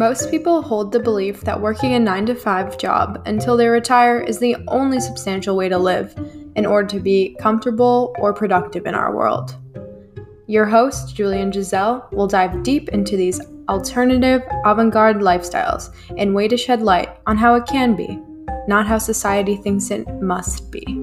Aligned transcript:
Most 0.00 0.30
people 0.30 0.62
hold 0.62 0.92
the 0.92 0.98
belief 0.98 1.42
that 1.42 1.60
working 1.60 1.92
a 1.92 2.00
9 2.00 2.24
to 2.24 2.34
5 2.34 2.78
job 2.78 3.22
until 3.26 3.54
they 3.54 3.68
retire 3.68 4.18
is 4.18 4.38
the 4.38 4.56
only 4.68 4.98
substantial 4.98 5.56
way 5.58 5.68
to 5.68 5.76
live 5.76 6.14
in 6.56 6.64
order 6.64 6.88
to 6.88 7.00
be 7.00 7.36
comfortable 7.38 8.14
or 8.18 8.32
productive 8.32 8.86
in 8.86 8.94
our 8.94 9.14
world. 9.14 9.58
Your 10.46 10.64
host, 10.64 11.14
Julian 11.14 11.52
Giselle, 11.52 12.08
will 12.12 12.26
dive 12.26 12.62
deep 12.62 12.88
into 12.88 13.14
these 13.14 13.42
alternative, 13.68 14.40
avant 14.64 14.90
garde 14.90 15.18
lifestyles 15.18 15.94
and 16.16 16.34
way 16.34 16.48
to 16.48 16.56
shed 16.56 16.80
light 16.80 17.10
on 17.26 17.36
how 17.36 17.54
it 17.56 17.66
can 17.66 17.94
be, 17.94 18.18
not 18.66 18.86
how 18.86 18.96
society 18.96 19.56
thinks 19.56 19.90
it 19.90 20.08
must 20.22 20.70
be. 20.70 20.99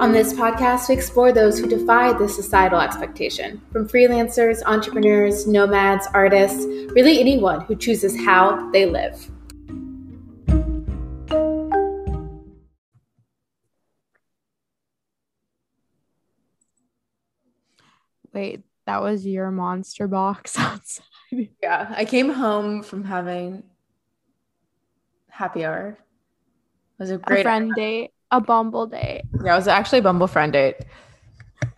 On 0.00 0.12
this 0.12 0.32
podcast, 0.32 0.88
we 0.88 0.94
explore 0.94 1.30
those 1.30 1.58
who 1.58 1.66
defy 1.66 2.14
the 2.14 2.26
societal 2.26 2.80
expectation 2.80 3.60
from 3.70 3.86
freelancers, 3.86 4.62
entrepreneurs, 4.64 5.46
nomads, 5.46 6.08
artists, 6.14 6.64
really 6.94 7.20
anyone 7.20 7.60
who 7.60 7.76
chooses 7.76 8.18
how 8.18 8.70
they 8.70 8.86
live. 8.86 9.30
Wait, 18.32 18.62
that 18.86 19.02
was 19.02 19.26
your 19.26 19.50
monster 19.50 20.08
box 20.08 20.58
outside. 20.58 21.50
Yeah, 21.62 21.92
I 21.94 22.06
came 22.06 22.30
home 22.30 22.82
from 22.82 23.04
having 23.04 23.64
happy 25.28 25.62
hour. 25.62 25.88
It 25.90 27.02
was 27.02 27.10
a 27.10 27.18
great 27.18 27.40
a 27.40 27.42
friend 27.42 27.70
date 27.76 28.12
a 28.30 28.40
Bumble 28.40 28.86
date. 28.86 29.22
Yeah, 29.44 29.54
it 29.54 29.56
was 29.56 29.68
actually 29.68 30.00
a 30.00 30.02
Bumble 30.02 30.26
friend 30.26 30.52
date. 30.52 30.76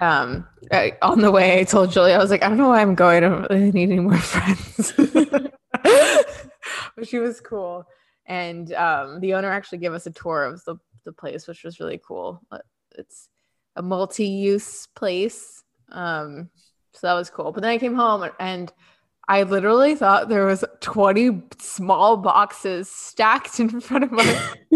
Um, 0.00 0.46
I, 0.70 0.96
on 1.02 1.20
the 1.20 1.30
way, 1.30 1.60
I 1.60 1.64
told 1.64 1.90
Julie, 1.90 2.12
I 2.12 2.18
was 2.18 2.30
like, 2.30 2.42
I 2.42 2.48
don't 2.48 2.58
know 2.58 2.68
why 2.68 2.80
I'm 2.80 2.94
going. 2.94 3.24
I 3.24 3.28
don't 3.28 3.50
really 3.50 3.72
need 3.72 3.90
any 3.90 4.00
more 4.00 4.16
friends. 4.18 4.92
but 6.96 7.08
she 7.08 7.18
was 7.18 7.40
cool. 7.40 7.86
And 8.26 8.72
um, 8.74 9.20
the 9.20 9.34
owner 9.34 9.50
actually 9.50 9.78
gave 9.78 9.92
us 9.92 10.06
a 10.06 10.10
tour 10.10 10.44
of 10.44 10.64
the, 10.64 10.76
the 11.04 11.12
place, 11.12 11.46
which 11.46 11.64
was 11.64 11.80
really 11.80 12.00
cool. 12.04 12.40
It's 12.96 13.28
a 13.76 13.82
multi 13.82 14.26
use 14.26 14.86
place. 14.94 15.62
Um, 15.90 16.50
so 16.92 17.06
that 17.06 17.14
was 17.14 17.30
cool. 17.30 17.52
But 17.52 17.62
then 17.62 17.70
I 17.70 17.78
came 17.78 17.94
home 17.94 18.28
and 18.38 18.72
I 19.32 19.44
literally 19.44 19.94
thought 19.94 20.28
there 20.28 20.44
was 20.44 20.62
20 20.80 21.44
small 21.58 22.18
boxes 22.18 22.90
stacked 22.90 23.60
in 23.60 23.80
front 23.80 24.04
of 24.04 24.12
my 24.12 24.24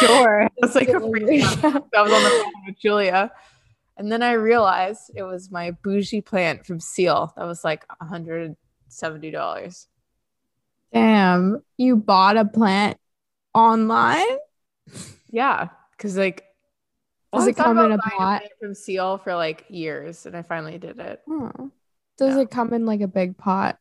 door. 0.00 0.42
It 0.42 0.52
was 0.60 0.74
like 0.74 0.88
a 0.88 0.94
freaking 0.94 1.44
I 1.94 2.02
was 2.02 2.12
on 2.12 2.24
the 2.24 2.28
phone 2.28 2.52
with 2.66 2.80
Julia. 2.80 3.30
And 3.96 4.10
then 4.10 4.20
I 4.20 4.32
realized 4.32 5.12
it 5.14 5.22
was 5.22 5.52
my 5.52 5.70
bougie 5.70 6.22
plant 6.22 6.66
from 6.66 6.80
Sill. 6.80 7.32
That 7.36 7.44
was 7.44 7.62
like 7.62 7.86
$170. 8.02 9.86
Damn. 10.92 11.62
You 11.76 11.94
bought 11.94 12.36
a 12.36 12.44
plant 12.44 12.98
online? 13.54 14.38
Yeah. 15.30 15.68
Cause 15.98 16.16
like 16.16 16.46
does 17.32 17.46
it 17.46 17.56
come 17.56 17.78
in 17.78 17.92
a 17.92 17.98
pot 17.98 18.42
from 18.58 18.74
Sill 18.74 19.18
for 19.18 19.36
like 19.36 19.66
years, 19.68 20.26
and 20.26 20.36
I 20.36 20.42
finally 20.42 20.78
did 20.78 20.98
it. 20.98 21.22
Oh. 21.30 21.70
Does 22.22 22.36
yeah. 22.36 22.42
it 22.42 22.50
come 22.50 22.72
in 22.72 22.86
like 22.86 23.00
a 23.00 23.08
big 23.08 23.36
pot? 23.36 23.80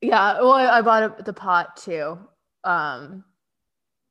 Yeah, 0.00 0.40
well, 0.40 0.54
I, 0.54 0.78
I 0.78 0.82
bought 0.82 1.20
a, 1.20 1.22
the 1.22 1.32
pot 1.32 1.76
too, 1.76 2.18
um, 2.64 3.24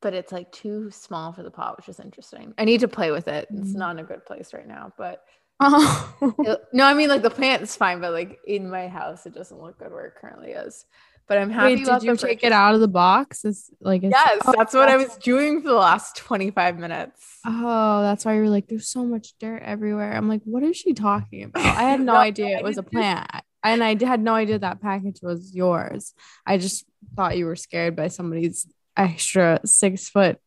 but 0.01 0.13
it's 0.13 0.31
like 0.31 0.49
too 0.53 0.91
small 0.91 1.33
for 1.33 1.43
the 1.43 1.51
pot, 1.51 1.75
which 1.75 1.89
is 1.89 1.99
interesting. 1.99 2.53
I 2.57 2.63
need 2.63 2.79
to 2.79 2.87
play 2.87 3.11
with 3.11 3.27
it. 3.27 3.49
It's 3.53 3.73
mm. 3.73 3.75
not 3.75 3.91
in 3.91 3.99
a 3.99 4.07
good 4.07 4.25
place 4.25 4.53
right 4.53 4.65
now, 4.65 4.93
but 4.97 5.23
oh. 5.59 6.13
it, 6.39 6.61
no, 6.71 6.85
I 6.85 6.93
mean 6.93 7.09
like 7.09 7.21
the 7.21 7.29
plant 7.29 7.63
is 7.63 7.75
fine, 7.75 7.99
but 7.99 8.13
like 8.13 8.39
in 8.47 8.69
my 8.69 8.87
house, 8.87 9.25
it 9.25 9.33
doesn't 9.33 9.61
look 9.61 9.77
good 9.77 9.91
where 9.91 10.05
it 10.05 10.15
currently 10.15 10.51
is. 10.51 10.85
But 11.27 11.39
I'm 11.39 11.49
happy. 11.49 11.75
Wait, 11.75 11.85
did 11.85 12.03
you 12.03 12.15
take 12.15 12.43
it 12.43 12.53
out 12.53 12.73
of 12.73 12.79
the 12.79 12.87
box? 12.87 13.43
It's 13.43 13.69
like 13.81 14.01
yes, 14.01 14.41
oh, 14.45 14.53
that's 14.55 14.73
what 14.73 14.87
I 14.87 14.95
was 14.95 15.17
doing 15.17 15.61
for 15.61 15.67
the 15.67 15.75
last 15.75 16.15
25 16.15 16.79
minutes. 16.79 17.39
Oh, 17.45 18.01
that's 18.01 18.23
why 18.23 18.35
you're 18.35 18.49
like, 18.49 18.67
there's 18.67 18.87
so 18.87 19.03
much 19.03 19.33
dirt 19.37 19.61
everywhere. 19.61 20.13
I'm 20.13 20.29
like, 20.29 20.41
what 20.45 20.63
is 20.63 20.77
she 20.77 20.93
talking 20.93 21.43
about? 21.43 21.65
I 21.65 21.83
had 21.83 21.99
no, 22.01 22.13
no 22.13 22.19
idea 22.19 22.57
it 22.57 22.63
was 22.63 22.77
a 22.77 22.83
plant, 22.83 23.29
and 23.61 23.83
I 23.83 24.01
had 24.01 24.21
no 24.21 24.35
idea 24.35 24.57
that 24.59 24.81
package 24.81 25.19
was 25.21 25.53
yours. 25.53 26.13
I 26.45 26.57
just 26.57 26.85
thought 27.17 27.37
you 27.37 27.45
were 27.45 27.57
scared 27.57 27.97
by 27.97 28.07
somebody's 28.07 28.65
extra 28.95 29.59
six 29.65 30.09
foot 30.09 30.39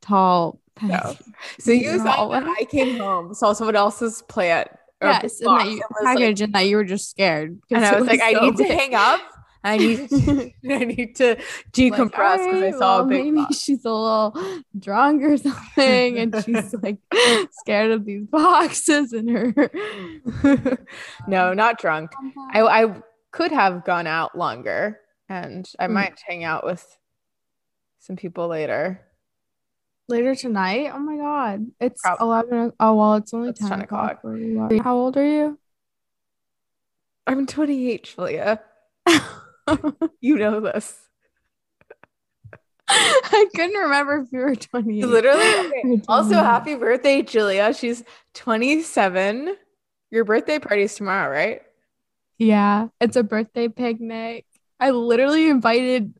tall. 0.00 0.60
No. 0.80 1.16
So 1.58 1.72
you 1.72 2.00
thought 2.00 2.30
when 2.30 2.48
I 2.48 2.64
came 2.70 2.96
home, 3.00 3.34
saw 3.34 3.54
someone 3.54 3.74
else's 3.74 4.22
plant. 4.22 4.68
Yes, 5.02 5.40
and 5.40 5.48
that 5.48 5.68
you 5.68 5.82
package 6.02 6.40
like, 6.40 6.46
and 6.46 6.54
that 6.54 6.60
you 6.62 6.76
were 6.76 6.84
just 6.84 7.10
scared. 7.10 7.60
And 7.70 7.84
I 7.84 7.92
was, 7.92 8.00
was 8.00 8.08
like, 8.08 8.20
so 8.20 8.26
I 8.26 8.32
need 8.44 8.56
big. 8.56 8.66
to 8.66 8.74
hang 8.74 8.94
up 8.94 9.20
I 9.64 9.76
need 9.76 10.08
to, 10.08 10.52
I 10.70 10.84
need 10.84 11.16
to 11.16 11.36
decompress 11.72 12.44
because 12.44 12.62
like, 12.62 12.74
I 12.74 12.78
saw 12.78 12.98
well, 12.98 13.00
a 13.00 13.06
big 13.06 13.24
maybe 13.24 13.36
box. 13.38 13.60
she's 13.60 13.84
a 13.84 13.90
little 13.90 14.62
drunk 14.78 15.22
or 15.22 15.36
something 15.36 16.18
and 16.18 16.44
she's 16.44 16.74
like 16.82 16.98
scared 17.60 17.90
of 17.90 18.04
these 18.04 18.26
boxes 18.26 19.12
and 19.12 19.30
her 19.30 19.70
no 21.26 21.52
not 21.52 21.78
drunk 21.78 22.12
I, 22.52 22.62
I 22.62 23.02
could 23.30 23.52
have 23.52 23.84
gone 23.84 24.06
out 24.06 24.36
longer 24.36 25.00
and 25.28 25.68
I 25.78 25.86
mm. 25.86 25.92
might 25.92 26.20
hang 26.26 26.44
out 26.44 26.64
with 26.64 26.86
some 27.98 28.16
people 28.16 28.48
later 28.48 29.00
later 30.08 30.34
tonight 30.34 30.90
oh 30.94 30.98
my 30.98 31.16
god 31.16 31.66
it's 31.80 32.00
Probably. 32.02 32.26
11 32.26 32.72
oh 32.80 32.94
well 32.94 33.14
it's 33.14 33.34
only 33.34 33.52
10, 33.52 33.68
10 33.68 33.80
o'clock, 33.82 34.24
o'clock. 34.24 34.72
how 34.82 34.96
old 34.96 35.16
are 35.16 35.26
you 35.26 35.58
I'm 37.26 37.46
28 37.46 38.04
Julia 38.16 38.60
you 40.20 40.36
know 40.36 40.60
this. 40.60 40.96
I 42.88 43.46
couldn't 43.54 43.78
remember 43.78 44.22
if 44.22 44.32
you 44.32 44.38
were 44.38 44.54
20. 44.54 45.02
Literally. 45.02 45.54
Okay. 45.66 46.02
Also, 46.08 46.34
happy 46.34 46.74
birthday, 46.74 47.22
Julia. 47.22 47.74
She's 47.74 48.02
27. 48.34 49.56
Your 50.10 50.24
birthday 50.24 50.58
party 50.58 50.82
is 50.82 50.94
tomorrow, 50.94 51.30
right? 51.30 51.62
Yeah, 52.38 52.88
it's 53.00 53.16
a 53.16 53.22
birthday 53.22 53.68
picnic. 53.68 54.46
I 54.80 54.90
literally 54.90 55.48
invited 55.48 56.14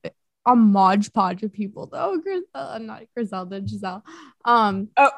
a 0.45 0.57
modge 0.57 1.13
podge 1.13 1.43
of 1.43 1.53
people 1.53 1.87
though. 1.87 2.19
Griselda, 2.19 2.79
not 2.81 3.03
Griselda, 3.15 3.63
Giselle. 3.67 4.05
Um, 4.45 4.89
oh, 4.97 5.11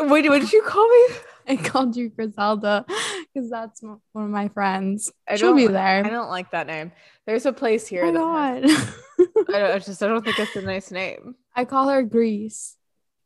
wait, 0.00 0.28
what 0.28 0.40
did 0.40 0.52
you 0.52 0.62
call 0.62 0.88
me? 0.88 1.14
I 1.50 1.56
called 1.56 1.96
you 1.96 2.10
Griselda 2.10 2.84
because 2.86 3.50
that's 3.50 3.82
one 3.82 4.00
of 4.14 4.30
my 4.30 4.48
friends. 4.48 5.10
I 5.28 5.34
She'll 5.34 5.54
be 5.54 5.66
there. 5.66 6.04
I 6.06 6.08
don't 6.08 6.28
like 6.28 6.52
that 6.52 6.68
name. 6.68 6.92
There's 7.26 7.44
a 7.44 7.52
place 7.52 7.88
here. 7.88 8.04
Oh 8.04 8.12
God. 8.12 8.62
Has, 8.62 8.94
I, 9.18 9.58
don't, 9.58 9.70
I 9.72 9.78
just 9.84 10.02
I 10.02 10.06
don't 10.06 10.24
think 10.24 10.38
it's 10.38 10.54
a 10.54 10.62
nice 10.62 10.92
name. 10.92 11.34
I 11.56 11.64
call 11.64 11.88
her 11.88 12.04
Grease. 12.04 12.76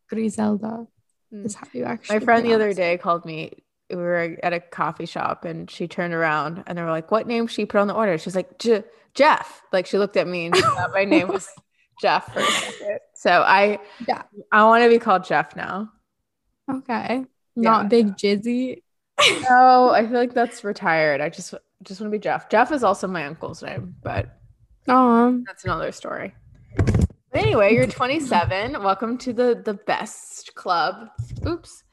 Griselda 0.08 0.86
mm. 1.32 1.44
is 1.44 1.54
how 1.54 1.66
you 1.74 1.84
actually. 1.84 2.18
My 2.18 2.24
friend 2.24 2.46
the 2.46 2.54
other 2.54 2.72
day 2.72 2.96
called 2.96 3.26
me. 3.26 3.52
We 3.90 3.96
were 3.96 4.38
at 4.42 4.54
a 4.54 4.60
coffee 4.60 5.04
shop 5.04 5.44
and 5.44 5.70
she 5.70 5.86
turned 5.86 6.14
around 6.14 6.64
and 6.66 6.78
they 6.78 6.82
were 6.82 6.90
like, 6.90 7.10
"What 7.10 7.26
name 7.26 7.46
she 7.46 7.66
put 7.66 7.80
on 7.80 7.88
the 7.88 7.94
order?" 7.94 8.16
She's 8.16 8.34
like, 8.34 8.58
"Jeff." 9.14 9.62
Like 9.70 9.86
she 9.86 9.98
looked 9.98 10.16
at 10.16 10.26
me 10.26 10.46
and 10.46 10.56
my 10.94 11.04
name 11.04 11.28
was 11.28 11.46
Jeff 12.00 12.32
for 12.32 12.40
a 12.40 12.44
second. 12.44 12.98
So 13.14 13.30
I 13.30 13.80
yeah 14.08 14.22
I 14.50 14.64
want 14.64 14.84
to 14.84 14.88
be 14.88 14.98
called 14.98 15.24
Jeff 15.24 15.54
now. 15.54 15.90
Okay. 16.70 17.26
Not 17.56 17.84
yeah. 17.84 17.88
Big 17.88 18.16
Jizzy. 18.16 18.82
no, 19.48 19.90
I 19.90 20.06
feel 20.06 20.18
like 20.18 20.34
that's 20.34 20.64
retired. 20.64 21.20
I 21.20 21.28
just 21.28 21.54
just 21.82 22.00
want 22.00 22.10
to 22.10 22.18
be 22.18 22.20
Jeff. 22.20 22.48
Jeff 22.48 22.72
is 22.72 22.82
also 22.82 23.06
my 23.06 23.26
uncle's 23.26 23.62
name, 23.62 23.94
but 24.02 24.36
oh, 24.88 25.42
that's 25.46 25.64
another 25.64 25.92
story. 25.92 26.34
But 26.76 27.42
anyway, 27.42 27.74
you're 27.74 27.86
27. 27.86 28.82
Welcome 28.82 29.18
to 29.18 29.32
the 29.32 29.60
the 29.64 29.74
best 29.74 30.54
club. 30.54 31.08
Oops. 31.46 31.84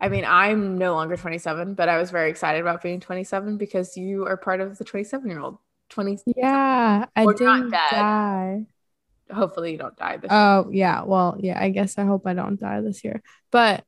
I 0.00 0.08
mean, 0.08 0.24
I'm 0.24 0.78
no 0.78 0.94
longer 0.94 1.16
27, 1.16 1.74
but 1.74 1.88
I 1.88 1.98
was 1.98 2.10
very 2.10 2.30
excited 2.30 2.60
about 2.60 2.82
being 2.82 3.00
27 3.00 3.56
because 3.56 3.96
you 3.96 4.26
are 4.26 4.36
part 4.36 4.60
of 4.60 4.78
the 4.78 4.84
27 4.84 5.28
year 5.28 5.40
old. 5.40 5.58
20. 5.90 6.18
Yeah, 6.36 7.06
I 7.14 7.26
didn't 7.26 7.70
die. 7.70 8.66
Hopefully, 9.30 9.72
you 9.72 9.78
don't 9.78 9.96
die 9.96 10.16
this. 10.16 10.28
Oh 10.30 10.64
year. 10.70 10.78
yeah, 10.78 11.02
well 11.02 11.36
yeah. 11.38 11.60
I 11.60 11.70
guess 11.70 11.98
I 11.98 12.04
hope 12.04 12.26
I 12.26 12.34
don't 12.34 12.58
die 12.58 12.80
this 12.80 13.04
year. 13.04 13.22
But 13.50 13.84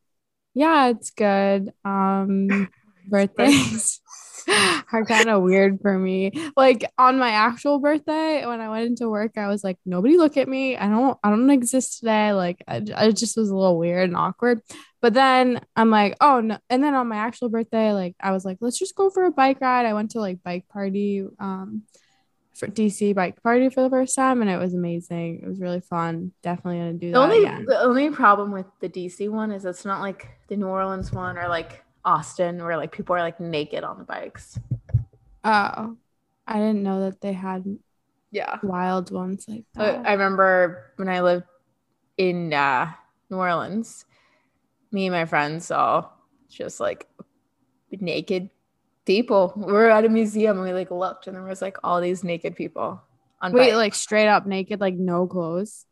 yeah, 0.54 0.88
it's 0.88 1.10
good. 1.10 1.72
Um, 1.84 2.68
birthdays 3.08 4.00
are 4.92 5.04
kind 5.04 5.28
of 5.28 5.42
weird 5.42 5.80
for 5.80 5.98
me. 5.98 6.32
Like 6.56 6.90
on 6.98 7.18
my 7.18 7.30
actual 7.30 7.78
birthday, 7.78 8.46
when 8.46 8.60
I 8.60 8.68
went 8.68 8.86
into 8.86 9.08
work, 9.08 9.36
I 9.36 9.48
was 9.48 9.62
like, 9.64 9.78
nobody 9.84 10.16
look 10.16 10.36
at 10.36 10.48
me. 10.48 10.76
I 10.76 10.88
don't, 10.88 11.18
I 11.22 11.30
don't 11.30 11.50
exist 11.50 11.98
today. 11.98 12.32
Like 12.32 12.62
I, 12.66 12.82
I 12.94 13.10
just 13.10 13.36
was 13.36 13.50
a 13.50 13.56
little 13.56 13.78
weird 13.78 14.08
and 14.08 14.16
awkward. 14.16 14.60
But 15.02 15.14
then 15.14 15.60
I'm 15.76 15.90
like, 15.90 16.16
oh 16.20 16.40
no. 16.40 16.58
And 16.70 16.82
then 16.82 16.94
on 16.94 17.08
my 17.08 17.16
actual 17.16 17.48
birthday, 17.48 17.92
like 17.92 18.16
I 18.20 18.32
was 18.32 18.44
like, 18.44 18.58
let's 18.60 18.78
just 18.78 18.94
go 18.94 19.10
for 19.10 19.24
a 19.24 19.30
bike 19.30 19.60
ride. 19.60 19.86
I 19.86 19.94
went 19.94 20.12
to 20.12 20.20
like 20.20 20.42
bike 20.42 20.66
party. 20.68 21.26
Um, 21.38 21.82
for 22.54 22.68
DC 22.68 23.14
bike 23.14 23.42
party 23.42 23.68
for 23.68 23.82
the 23.82 23.90
first 23.90 24.14
time 24.14 24.40
and 24.40 24.50
it 24.50 24.58
was 24.58 24.74
amazing. 24.74 25.40
It 25.42 25.48
was 25.48 25.60
really 25.60 25.80
fun. 25.80 26.32
Definitely 26.42 26.78
gonna 26.78 26.92
do 26.94 27.06
the 27.08 27.12
that. 27.18 27.24
Only, 27.24 27.38
again. 27.44 27.64
The 27.66 27.80
only 27.80 28.10
problem 28.10 28.52
with 28.52 28.66
the 28.80 28.88
DC 28.88 29.28
one 29.28 29.50
is 29.50 29.64
it's 29.64 29.84
not 29.84 30.00
like 30.00 30.28
the 30.48 30.56
New 30.56 30.66
Orleans 30.68 31.12
one 31.12 31.36
or 31.36 31.48
like 31.48 31.84
Austin 32.04 32.62
where 32.62 32.76
like 32.76 32.92
people 32.92 33.16
are 33.16 33.20
like 33.22 33.40
naked 33.40 33.82
on 33.82 33.98
the 33.98 34.04
bikes. 34.04 34.58
Oh. 35.42 35.96
I 36.46 36.54
didn't 36.58 36.82
know 36.82 37.00
that 37.08 37.20
they 37.20 37.32
had 37.32 37.64
Yeah. 38.30 38.58
wild 38.62 39.10
ones 39.10 39.46
like 39.48 39.64
that. 39.74 40.06
I 40.06 40.12
remember 40.12 40.92
when 40.96 41.08
I 41.08 41.22
lived 41.22 41.46
in 42.18 42.52
uh, 42.52 42.92
New 43.30 43.38
Orleans, 43.38 44.04
me 44.92 45.06
and 45.06 45.14
my 45.14 45.24
friends 45.24 45.66
saw 45.66 46.08
just 46.48 46.78
like 46.80 47.08
naked 47.90 48.50
people. 49.04 49.52
We 49.56 49.72
were 49.72 49.90
at 49.90 50.04
a 50.04 50.08
museum 50.08 50.56
and 50.58 50.66
we 50.66 50.72
like 50.72 50.90
looked 50.90 51.26
and 51.26 51.36
there 51.36 51.42
was 51.44 51.60
like 51.62 51.76
all 51.84 52.00
these 52.00 52.24
naked 52.24 52.56
people 52.56 53.02
on 53.42 53.52
Wait, 53.52 53.66
bikes. 53.68 53.76
like 53.76 53.94
straight 53.94 54.28
up 54.28 54.46
naked, 54.46 54.80
like 54.80 54.94
no 54.94 55.26
clothes, 55.26 55.84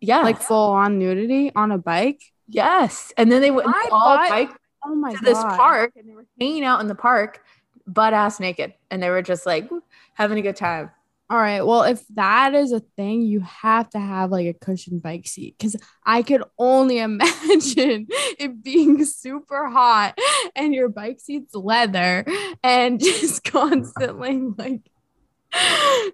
yeah, 0.00 0.20
like 0.22 0.40
full 0.40 0.70
on 0.72 0.98
nudity 0.98 1.52
on 1.54 1.70
a 1.72 1.78
bike. 1.78 2.22
yes. 2.48 3.12
And 3.16 3.30
then 3.30 3.40
they 3.40 3.50
went 3.50 3.68
I 3.68 3.88
all 3.92 4.16
thought- 4.16 4.28
bike 4.30 4.50
Oh 4.84 4.96
my 4.96 5.12
to 5.14 5.20
this 5.24 5.38
park 5.38 5.92
and 5.94 6.08
they 6.08 6.14
were 6.14 6.26
hanging 6.40 6.64
out 6.64 6.80
in 6.80 6.88
the 6.88 6.96
park 6.96 7.44
butt 7.86 8.12
ass 8.14 8.40
naked 8.40 8.74
and 8.90 9.00
they 9.00 9.10
were 9.10 9.22
just 9.22 9.46
like 9.46 9.70
having 10.14 10.38
a 10.38 10.42
good 10.42 10.56
time. 10.56 10.90
All 11.32 11.38
right. 11.38 11.62
Well, 11.62 11.84
if 11.84 12.06
that 12.08 12.54
is 12.54 12.72
a 12.72 12.80
thing, 12.80 13.22
you 13.22 13.40
have 13.40 13.88
to 13.90 13.98
have 13.98 14.30
like 14.30 14.46
a 14.46 14.52
cushioned 14.52 15.00
bike 15.02 15.26
seat 15.26 15.54
because 15.56 15.74
I 16.04 16.22
could 16.22 16.42
only 16.58 16.98
imagine 16.98 18.06
it 18.38 18.62
being 18.62 19.02
super 19.06 19.70
hot 19.70 20.18
and 20.54 20.74
your 20.74 20.90
bike 20.90 21.20
seat's 21.20 21.54
leather 21.54 22.26
and 22.62 23.00
just 23.02 23.44
constantly 23.44 24.42
like 24.58 24.82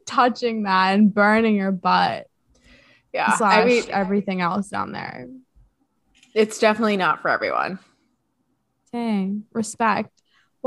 touching 0.07 0.63
that 0.63 0.95
and 0.95 1.13
burning 1.13 1.57
your 1.57 1.73
butt 1.73 2.29
Yeah. 3.13 3.35
slash 3.35 3.65
I 3.65 3.65
mean, 3.65 3.83
everything 3.91 4.41
else 4.41 4.69
down 4.69 4.93
there. 4.93 5.27
it's 6.33 6.61
definitely 6.61 6.97
not 6.97 7.23
for 7.23 7.29
everyone. 7.29 7.81
Dang, 8.93 9.47
respect. 9.53 10.18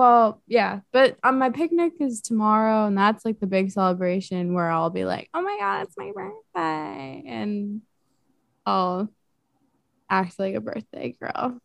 Well, 0.02 0.42
yeah, 0.48 0.80
but 0.92 1.16
um, 1.22 1.38
my 1.38 1.52
picnic 1.52 1.94
is 2.00 2.22
tomorrow, 2.22 2.88
and 2.88 2.98
that's 2.98 3.24
like 3.24 3.40
the 3.40 3.46
big 3.46 3.70
celebration 3.70 4.56
where 4.56 4.68
I'll 4.68 4.90
be 4.90 5.06
like, 5.06 5.30
"Oh 5.32 5.44
my 5.44 5.56
god, 5.60 5.84
it's 5.84 5.96
my 5.96 6.12
birthday," 6.12 7.24
and 7.28 7.84
I'll 8.66 9.10
act 10.10 10.40
like 10.40 10.56
a 10.56 10.60
birthday 10.60 11.16
girl. 11.22 11.60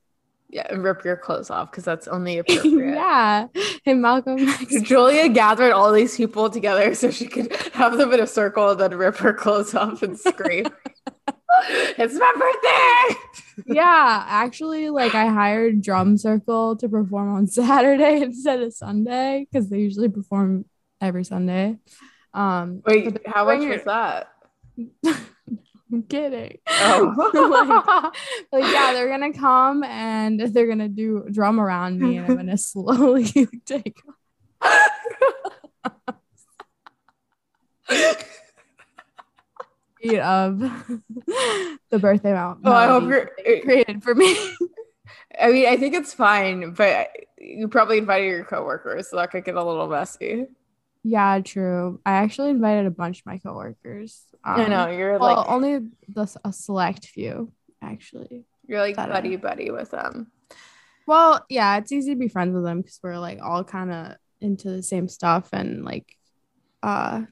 Yeah, 0.50 0.66
and 0.68 0.84
rip 0.84 1.02
your 1.02 1.16
clothes 1.16 1.48
off 1.48 1.70
because 1.70 1.84
that's 1.84 2.08
only 2.08 2.36
appropriate. 2.46 2.96
yeah, 2.96 3.46
and 3.86 4.02
Malcolm. 4.02 4.36
Julia 4.82 5.30
gathered 5.30 5.72
all 5.72 5.90
these 5.90 6.14
people 6.14 6.50
together 6.50 6.94
so 6.94 7.10
she 7.10 7.28
could 7.28 7.50
have 7.72 7.96
them 7.96 8.12
in 8.12 8.20
a 8.20 8.26
circle 8.26 8.68
and 8.68 8.78
then 8.78 8.94
rip 8.96 9.16
her 9.16 9.32
clothes 9.32 9.74
off 9.74 10.02
and 10.02 10.18
scream. 10.18 10.66
it's 11.68 12.14
my 12.14 12.32
birthday. 12.38 13.74
yeah, 13.74 14.24
actually, 14.28 14.90
like 14.90 15.14
I 15.14 15.26
hired 15.26 15.82
Drum 15.82 16.16
Circle 16.16 16.76
to 16.76 16.88
perform 16.88 17.34
on 17.34 17.46
Saturday 17.46 18.22
instead 18.22 18.60
of 18.60 18.74
Sunday 18.74 19.46
because 19.50 19.68
they 19.68 19.78
usually 19.78 20.08
perform 20.08 20.64
every 21.00 21.24
Sunday. 21.24 21.76
Um, 22.34 22.82
Wait, 22.86 23.18
how 23.26 23.46
much 23.46 23.66
was 23.66 23.84
that? 23.84 24.28
I'm 25.92 26.02
kidding. 26.02 26.58
Oh. 26.66 28.12
like, 28.52 28.62
like, 28.62 28.72
yeah, 28.72 28.92
they're 28.92 29.08
gonna 29.08 29.32
come 29.32 29.84
and 29.84 30.40
they're 30.40 30.66
gonna 30.66 30.88
do 30.88 31.26
drum 31.30 31.60
around 31.60 32.00
me, 32.00 32.18
and 32.18 32.26
I'm 32.26 32.36
gonna 32.36 32.58
slowly 32.58 33.48
take 33.64 33.96
of 40.14 40.58
the 41.90 41.98
birthday 41.98 42.32
mount. 42.32 42.60
Oh, 42.64 42.72
I 42.72 42.86
hope 42.86 43.04
you're. 43.08 43.30
created 43.62 44.02
for 44.02 44.14
me. 44.14 44.36
I 45.40 45.52
mean, 45.52 45.66
I 45.68 45.76
think 45.76 45.94
it's 45.94 46.14
fine, 46.14 46.72
but 46.72 47.08
you 47.38 47.68
probably 47.68 47.98
invited 47.98 48.26
your 48.26 48.44
coworkers, 48.44 49.10
so 49.10 49.16
that 49.16 49.30
could 49.30 49.44
get 49.44 49.54
a 49.54 49.62
little 49.62 49.86
messy. 49.88 50.46
yeah, 51.02 51.40
true. 51.40 52.00
I 52.06 52.12
actually 52.12 52.50
invited 52.50 52.86
a 52.86 52.90
bunch 52.90 53.20
of 53.20 53.26
my 53.26 53.38
coworkers. 53.38 54.22
I 54.44 54.64
Um, 54.64 54.70
know 54.70 54.88
you're 54.88 55.18
Well, 55.18 55.36
like 55.36 55.48
only 55.48 55.80
the 56.08 56.36
a 56.44 56.52
select 56.52 57.06
few, 57.06 57.52
actually. 57.82 58.44
you're 58.66 58.80
like 58.80 58.96
buddy 58.96 59.36
buddy 59.36 59.70
with 59.70 59.90
them. 59.90 60.30
Well, 61.06 61.44
yeah, 61.48 61.76
it's 61.78 61.92
easy 61.92 62.14
to 62.14 62.18
be 62.18 62.28
friends 62.28 62.54
with 62.54 62.64
them 62.64 62.80
because 62.80 62.98
we're 63.02 63.18
like 63.18 63.38
all 63.42 63.62
kind 63.62 63.92
of 63.92 64.16
into 64.40 64.70
the 64.70 64.82
same 64.82 65.08
stuff 65.08 65.48
and 65.52 65.84
like 65.84 66.16
uh 66.82 67.22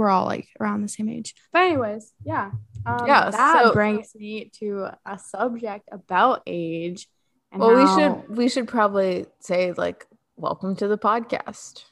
we're 0.00 0.08
all 0.08 0.24
like 0.24 0.48
around 0.58 0.80
the 0.80 0.88
same 0.88 1.10
age. 1.10 1.34
But 1.52 1.62
anyways, 1.62 2.12
yeah. 2.24 2.52
Um, 2.86 3.06
Yeah, 3.06 3.30
that 3.30 3.64
so- 3.66 3.72
brings 3.74 4.14
me 4.14 4.50
to 4.58 4.88
a 5.04 5.18
subject 5.18 5.90
about 5.92 6.42
age. 6.46 7.06
And 7.52 7.60
Well, 7.60 7.76
we 7.76 7.86
should 7.94 8.36
we 8.38 8.48
should 8.48 8.66
probably 8.66 9.26
say 9.40 9.72
like 9.72 10.06
welcome 10.36 10.74
to 10.76 10.88
the 10.88 10.96
podcast. 10.96 11.84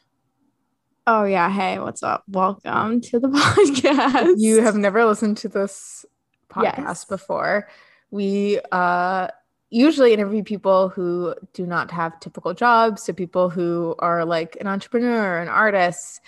Oh 1.06 1.24
yeah, 1.24 1.50
hey, 1.50 1.78
what's 1.78 2.02
up? 2.02 2.22
Welcome 2.28 3.02
to 3.02 3.20
the 3.20 3.28
podcast. 3.42 4.36
You 4.38 4.62
have 4.62 4.76
never 4.76 5.04
listened 5.04 5.36
to 5.38 5.48
this 5.48 6.06
podcast 6.50 6.78
Yes. 6.78 7.04
before. 7.04 7.68
We 8.10 8.58
uh 8.72 9.28
usually 9.68 10.14
interview 10.14 10.42
people 10.42 10.88
who 10.88 11.34
do 11.52 11.66
not 11.66 11.90
have 11.90 12.18
typical 12.20 12.54
jobs, 12.54 13.02
so 13.02 13.12
people 13.12 13.50
who 13.50 13.94
are 13.98 14.24
like 14.24 14.56
an 14.62 14.66
entrepreneur, 14.66 15.40
an 15.40 15.48
artist, 15.48 16.22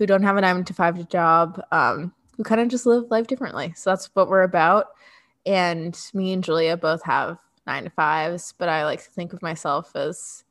who 0.00 0.06
don't 0.06 0.22
have 0.22 0.38
a 0.38 0.40
nine 0.40 0.64
to 0.64 0.72
five 0.72 1.08
job, 1.10 1.62
um, 1.70 2.14
who 2.38 2.42
kind 2.42 2.58
of 2.58 2.68
just 2.68 2.86
live 2.86 3.10
life 3.10 3.26
differently. 3.26 3.74
So 3.76 3.90
that's 3.90 4.06
what 4.14 4.30
we're 4.30 4.44
about. 4.44 4.86
And 5.44 5.96
me 6.14 6.32
and 6.32 6.42
Julia 6.42 6.78
both 6.78 7.02
have 7.02 7.36
nine 7.66 7.84
to 7.84 7.90
fives, 7.90 8.54
but 8.56 8.70
I 8.70 8.86
like 8.86 9.04
to 9.04 9.10
think 9.10 9.34
of 9.34 9.42
myself 9.42 9.94
as 9.94 10.42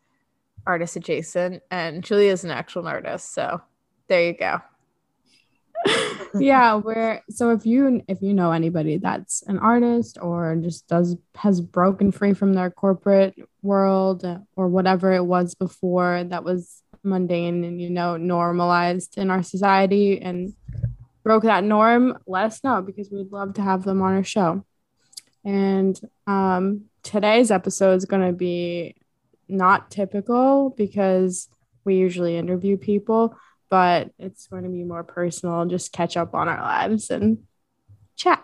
artist 0.68 0.96
adjacent, 0.96 1.64
and 1.72 2.04
Julia 2.04 2.32
is 2.32 2.44
an 2.44 2.52
actual 2.52 2.88
artist. 2.88 3.34
So 3.34 3.60
there 4.08 4.24
you 4.24 4.34
go. 4.34 4.62
yeah 6.36 6.76
we're 6.76 7.22
so 7.30 7.52
if 7.52 7.66
you 7.66 8.04
if 8.10 8.22
you 8.22 8.34
know 8.34 8.52
anybody 8.52 8.98
that's 8.98 9.42
an 9.44 9.58
artist 9.60 10.18
or 10.22 10.58
just 10.58 10.86
does 10.90 11.16
has 11.36 11.62
broken 11.62 12.12
free 12.12 12.34
from 12.34 12.52
their 12.52 12.70
corporate 12.70 13.34
world 13.62 14.26
or 14.58 14.68
whatever 14.68 15.14
it 15.14 15.24
was 15.24 15.56
before 15.56 16.26
that 16.26 16.44
was 16.44 16.84
mundane 17.04 17.64
and 17.64 17.82
you 17.82 17.90
know 17.90 18.18
normalized 18.18 19.18
in 19.18 19.30
our 19.30 19.44
society 19.44 20.22
and 20.22 20.54
broke 21.24 21.44
that 21.44 21.64
norm 21.64 22.18
let 22.28 22.46
us 22.46 22.64
know 22.64 22.82
because 22.82 23.10
we'd 23.12 23.32
love 23.32 23.54
to 23.54 23.62
have 23.62 23.84
them 23.84 24.02
on 24.02 24.14
our 24.14 24.24
show 24.24 24.64
and 25.46 26.00
um 26.28 26.82
today's 27.04 27.52
episode 27.52 27.94
is 27.94 28.06
going 28.06 28.26
to 28.26 28.34
be 28.34 28.96
not 29.48 29.90
typical 29.90 30.70
because 30.72 31.50
we 31.86 31.96
usually 31.96 32.38
interview 32.38 32.78
people 32.78 33.36
but 33.70 34.10
it's 34.18 34.48
going 34.48 34.64
to 34.64 34.70
be 34.70 34.84
more 34.84 35.04
personal, 35.04 35.66
just 35.66 35.94
catch 35.94 36.18
up 36.18 36.34
on 36.34 36.50
our 36.50 36.60
lives 36.60 37.10
and 37.10 37.40
chat. 38.16 38.44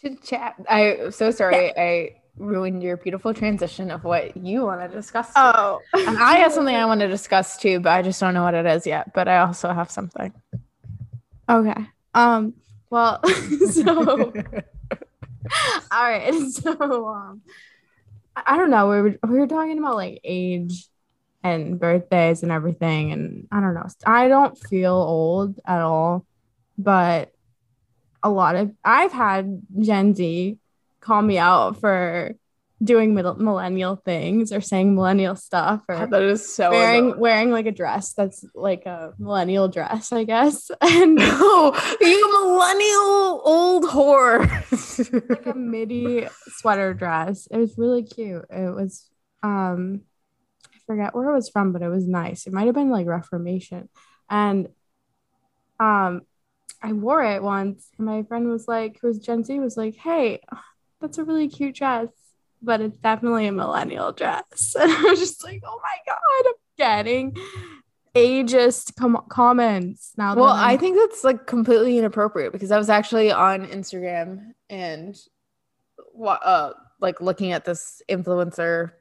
Chit 0.00 0.22
chat. 0.22 0.56
I'm 0.68 1.12
so 1.12 1.30
sorry 1.30 1.72
I 1.76 2.16
ruined 2.38 2.82
your 2.82 2.96
beautiful 2.96 3.32
transition 3.34 3.90
of 3.90 4.04
what 4.04 4.36
you 4.36 4.62
want 4.62 4.80
to 4.80 4.88
discuss. 4.88 5.28
today. 5.28 5.40
Oh, 5.40 5.80
and 5.94 6.18
I 6.18 6.36
have 6.38 6.52
something 6.52 6.74
I 6.74 6.84
want 6.86 7.00
to 7.00 7.08
discuss 7.08 7.56
too, 7.58 7.80
but 7.80 7.92
I 7.92 8.02
just 8.02 8.20
don't 8.20 8.34
know 8.34 8.42
what 8.42 8.54
it 8.54 8.66
is 8.66 8.86
yet. 8.86 9.12
But 9.14 9.28
I 9.28 9.38
also 9.38 9.72
have 9.72 9.90
something. 9.90 10.32
okay. 11.48 11.86
Um, 12.14 12.54
well, 12.90 13.20
so 13.70 14.32
all 15.90 16.02
right, 16.02 16.34
so 16.50 17.08
um, 17.08 17.42
I, 18.34 18.42
I 18.46 18.56
don't 18.56 18.70
know. 18.70 18.88
We 18.88 19.02
were 19.02 19.18
we 19.28 19.38
were 19.38 19.46
talking 19.46 19.78
about 19.78 19.96
like 19.96 20.20
age 20.24 20.86
and 21.42 21.78
birthdays 21.78 22.42
and 22.42 22.52
everything, 22.52 23.12
and 23.12 23.48
I 23.52 23.60
don't 23.60 23.74
know. 23.74 23.86
I 24.06 24.28
don't 24.28 24.58
feel 24.58 24.94
old 24.94 25.58
at 25.64 25.80
all, 25.80 26.26
but 26.78 27.32
a 28.22 28.30
lot 28.30 28.56
of 28.56 28.72
I've 28.84 29.12
had 29.12 29.62
Gen 29.80 30.14
Z 30.14 30.58
call 31.06 31.22
me 31.22 31.38
out 31.38 31.80
for 31.80 32.34
doing 32.82 33.14
middle, 33.14 33.34
millennial 33.36 33.96
things 33.96 34.52
or 34.52 34.60
saying 34.60 34.94
millennial 34.94 35.34
stuff 35.34 35.82
or 35.88 36.06
that 36.06 36.22
is 36.22 36.54
so 36.54 36.70
wearing 36.70 37.04
annoying. 37.06 37.20
wearing 37.20 37.50
like 37.50 37.64
a 37.64 37.72
dress 37.72 38.12
that's 38.12 38.44
like 38.54 38.84
a 38.84 39.14
millennial 39.18 39.68
dress, 39.68 40.12
I 40.12 40.24
guess, 40.24 40.70
and 40.82 41.14
No, 41.16 41.74
you 42.00 42.32
millennial 42.42 43.40
old 43.44 43.84
whore. 43.84 44.40
like 45.30 45.46
a 45.46 45.54
midi 45.54 46.26
sweater 46.58 46.92
dress. 46.92 47.48
It 47.50 47.56
was 47.56 47.78
really 47.78 48.02
cute. 48.02 48.44
It 48.50 48.74
was 48.74 49.08
um 49.42 50.02
I 50.74 50.78
forget 50.86 51.14
where 51.14 51.30
it 51.30 51.34
was 51.34 51.48
from, 51.48 51.72
but 51.72 51.82
it 51.82 51.88
was 51.88 52.06
nice. 52.06 52.46
It 52.46 52.52
might 52.52 52.66
have 52.66 52.74
been 52.74 52.90
like 52.90 53.06
Reformation. 53.06 53.88
And 54.28 54.68
um 55.80 56.22
I 56.82 56.92
wore 56.92 57.24
it 57.24 57.42
once 57.42 57.88
and 57.96 58.06
my 58.06 58.22
friend 58.24 58.48
was 58.48 58.68
like, 58.68 58.98
who 59.00 59.08
was 59.08 59.18
Gen 59.18 59.44
Z, 59.44 59.58
was 59.60 59.78
like, 59.78 59.96
Hey, 59.96 60.40
that's 61.00 61.18
a 61.18 61.24
really 61.24 61.48
cute 61.48 61.76
dress, 61.76 62.08
but 62.62 62.80
it's 62.80 62.96
definitely 62.98 63.46
a 63.46 63.52
millennial 63.52 64.12
dress. 64.12 64.74
And 64.80 64.90
I 64.90 65.02
was 65.02 65.18
just 65.18 65.44
like, 65.44 65.62
Oh 65.66 65.80
my 65.82 66.12
god, 66.12 66.48
I'm 66.48 66.54
getting 66.78 67.36
ageist 68.14 68.96
com- 68.96 69.24
comments 69.28 70.12
now. 70.16 70.34
well, 70.34 70.46
I'm- 70.46 70.70
I 70.70 70.76
think 70.76 70.96
that's 70.96 71.22
like 71.24 71.46
completely 71.46 71.98
inappropriate 71.98 72.52
because 72.52 72.70
I 72.70 72.78
was 72.78 72.88
actually 72.90 73.30
on 73.30 73.66
Instagram 73.66 74.52
and 74.70 75.16
uh 76.24 76.72
like 77.00 77.20
looking 77.20 77.52
at 77.52 77.64
this 77.66 78.00
influencer. 78.08 78.92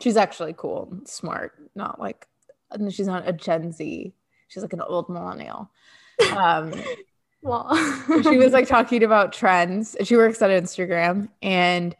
She's 0.00 0.16
actually 0.16 0.54
cool 0.56 0.88
and 0.90 1.06
smart, 1.08 1.52
not 1.76 2.00
like 2.00 2.26
and 2.72 2.92
she's 2.92 3.06
not 3.06 3.28
a 3.28 3.32
Gen 3.32 3.70
Z. 3.70 4.12
she's 4.48 4.62
like 4.62 4.72
an 4.72 4.80
old 4.80 5.08
millennial. 5.08 5.70
Um, 6.36 6.72
Well, 7.42 7.74
she 8.22 8.38
was 8.38 8.52
like 8.52 8.68
talking 8.76 9.02
about 9.02 9.32
trends. 9.32 9.96
She 10.04 10.16
works 10.16 10.40
at 10.42 10.50
Instagram, 10.50 11.28
and 11.42 11.94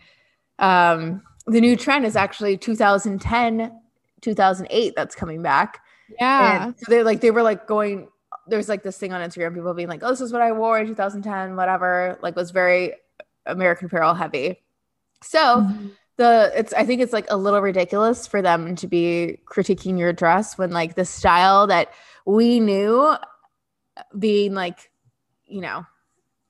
um, 0.59 1.23
the 1.47 1.61
new 1.61 1.77
trend 1.77 2.05
is 2.07 2.15
actually 2.17 2.57
2010, 2.57 3.73
2008. 4.21 4.95
That's 4.97 5.15
coming 5.15 5.43
back. 5.43 5.81
yeah. 6.21 6.67
And 6.67 6.75
so 6.79 6.85
they 6.91 7.03
like 7.03 7.21
they 7.21 7.31
were 7.31 7.43
like 7.43 7.67
going. 7.67 8.09
There's 8.47 8.69
like 8.69 8.83
this 8.83 8.99
thing 8.99 9.13
on 9.13 9.21
Instagram, 9.21 9.55
people 9.55 9.75
being 9.75 9.89
like, 9.89 10.03
"Oh, 10.03 10.11
this 10.11 10.21
is 10.21 10.33
what 10.33 10.43
I 10.43 10.53
wore 10.53 10.79
in 10.79 10.87
2010, 10.87 11.57
whatever." 11.57 12.19
Like 12.23 12.37
was 12.37 12.51
very 12.51 12.95
American 13.47 13.87
Apparel 13.87 14.15
heavy. 14.15 14.63
So 15.23 15.39
Mhm. 15.39 15.91
the 16.19 16.53
it's 16.55 16.73
I 16.73 16.85
think 16.87 17.01
it's 17.03 17.13
like 17.13 17.27
a 17.31 17.37
little 17.37 17.61
ridiculous 17.61 18.27
for 18.29 18.43
them 18.43 18.75
to 18.77 18.87
be 18.87 19.39
critiquing 19.47 19.99
your 19.99 20.13
dress 20.13 20.57
when 20.59 20.71
like 20.71 20.95
the 20.95 21.05
style 21.05 21.67
that 21.69 21.93
we 22.27 22.61
knew 22.61 23.15
being 24.19 24.55
like 24.55 24.91
you 25.53 25.61
know 25.61 25.85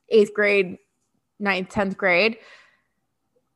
eighth 0.08 0.32
grade 0.34 0.78
ninth 1.38 1.68
tenth 1.68 1.96
grade 1.96 2.38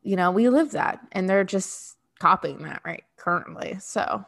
you 0.03 0.17
know 0.17 0.31
we 0.31 0.49
live 0.49 0.73
that 0.73 1.01
and 1.13 1.29
they're 1.29 1.45
just 1.45 1.97
copying 2.19 2.63
that 2.63 2.81
right 2.85 3.05
currently 3.17 3.77
so 3.81 4.25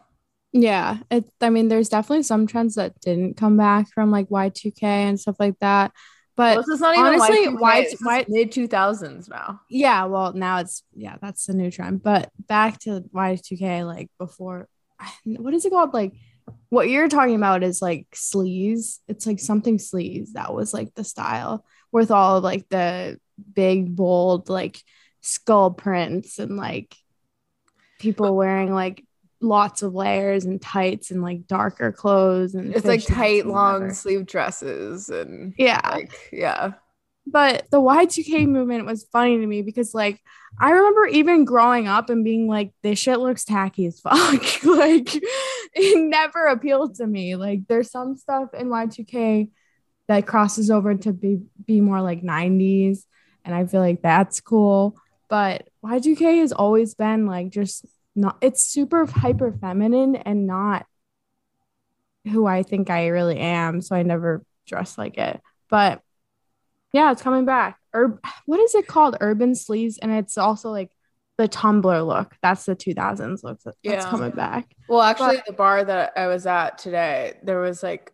Yeah, 0.53 0.99
it. 1.11 1.25
I 1.41 1.51
mean, 1.51 1.69
there's 1.69 1.89
definitely 1.91 2.23
some 2.23 2.47
trends 2.47 2.75
that 2.77 2.99
didn't 3.01 3.37
come 3.37 3.57
back 3.59 3.89
from 3.93 4.11
like 4.11 4.29
Y2K 4.31 4.83
and 4.83 5.21
stuff 5.21 5.37
like 5.39 5.59
that. 5.61 5.93
But 6.37 6.57
well, 6.57 6.75
is 6.75 6.81
not 6.81 6.97
even 6.97 7.07
honestly, 7.15 7.47
Y2K, 7.49 7.61
why- 7.61 7.87
why- 8.03 8.25
mid 8.29 8.51
2000s 8.53 9.29
now 9.29 9.61
yeah, 9.69 10.05
well, 10.05 10.33
now 10.33 10.59
it's 10.61 10.85
yeah, 10.95 11.17
that's 11.21 11.47
the 11.47 11.55
new 11.55 11.71
trend. 11.71 12.03
But 12.03 12.31
back 12.47 12.79
to 12.81 13.03
Y2K, 13.13 13.85
like 13.85 14.09
before, 14.19 14.69
what 15.25 15.53
is 15.55 15.65
it 15.67 15.71
called? 15.71 15.93
Like 15.93 16.13
what 16.69 16.89
you're 16.89 17.09
talking 17.09 17.37
about 17.37 17.63
is 17.63 17.81
like 17.83 18.07
sleaze. 18.15 18.99
It's 19.09 19.27
like 19.27 19.41
something 19.41 19.79
sleaze 19.79 20.33
that 20.33 20.55
was 20.55 20.75
like 20.75 20.95
the 20.95 21.05
style 21.05 21.65
with 21.93 22.11
all 22.11 22.39
of 22.39 22.45
like 22.45 22.69
the 22.69 23.19
big 23.55 23.95
bold 23.95 24.49
like 24.49 24.83
skull 25.21 25.71
prints 25.71 26.39
and 26.39 26.57
like 26.57 26.95
people 27.99 28.37
wearing 28.37 28.73
like 28.73 29.05
lots 29.41 29.83
of 29.83 29.95
layers 29.95 30.45
and 30.45 30.61
tights 30.61 31.11
and 31.11 31.23
like 31.23 31.47
darker 31.47 31.93
clothes 31.93 32.55
and 32.55 32.75
it's 32.75 32.85
like 32.85 33.05
tight 33.07 33.47
long 33.47 33.75
whatever. 33.75 33.95
sleeve 33.95 34.27
dresses 34.27 35.09
and 35.09 35.55
yeah 35.57 35.81
like 35.93 36.13
yeah 36.33 36.73
but 37.31 37.71
the 37.71 37.81
Y2K 37.81 38.47
movement 38.47 38.87
was 38.87 39.05
funny 39.13 39.39
to 39.39 39.47
me 39.47 39.63
because 39.63 39.95
like 39.95 40.21
I 40.59 40.71
remember 40.71 41.07
even 41.07 41.45
growing 41.45 41.87
up 41.87 42.11
and 42.11 42.25
being 42.25 42.49
like 42.49 42.73
this 42.83 42.99
shit 42.99 43.21
looks 43.21 43.45
tacky 43.45 43.87
as 43.87 44.01
fuck. 44.01 44.43
Like 44.65 45.15
it 45.75 45.99
never 45.99 46.47
appealed 46.47 46.97
to 46.97 47.07
me. 47.07 47.37
Like 47.37 47.67
there's 47.69 47.91
some 47.91 48.17
stuff 48.17 48.55
in 48.55 48.69
Y2K 48.69 49.51
that 50.09 50.27
crosses 50.27 50.71
over 50.71 50.95
to 50.95 51.13
be 51.13 51.41
be 51.65 51.81
more 51.81 52.01
like 52.01 52.23
90s 52.23 53.05
and 53.45 53.55
I 53.55 53.67
feel 53.67 53.81
like 53.81 54.03
that's 54.03 54.41
cool. 54.41 54.97
But 55.29 55.69
Y2K 55.85 56.41
has 56.41 56.53
always 56.53 56.95
been 56.95 57.27
like 57.27 57.51
just 57.51 57.85
not 58.15 58.39
it's 58.41 58.65
super 58.65 59.07
hyper 59.07 59.53
feminine 59.53 60.17
and 60.17 60.47
not 60.47 60.87
who 62.25 62.47
I 62.47 62.63
think 62.63 62.91
I 62.91 63.09
really 63.09 63.39
am 63.39 63.81
so 63.81 63.95
I 63.97 64.03
never 64.03 64.45
dress 64.67 64.97
like 64.99 65.19
it. 65.19 65.41
But 65.69 66.03
yeah, 66.93 67.13
it's 67.13 67.23
coming 67.23 67.45
back. 67.45 67.79
Ur- 67.95 68.21
what 68.47 68.61
is 68.61 68.75
it 68.75 68.87
called? 68.87 69.17
Urban 69.21 69.55
sleeves, 69.55 69.99
and 69.99 70.11
it's 70.13 70.39
also 70.39 70.71
like 70.71 70.91
the 71.37 71.49
Tumblr 71.49 72.07
look. 72.07 72.35
That's 72.43 72.65
the 72.65 72.75
2000s 72.75 73.43
look 73.45 73.61
that's 73.63 73.77
Yeah. 73.83 74.09
coming 74.11 74.31
back. 74.33 74.75
Well, 74.89 75.03
actually, 75.03 75.43
the 75.47 75.53
bar 75.53 75.85
that 75.85 76.13
I 76.17 76.27
was 76.27 76.47
at 76.47 76.79
today, 76.79 77.35
there 77.43 77.61
was 77.61 77.83
like 77.83 78.13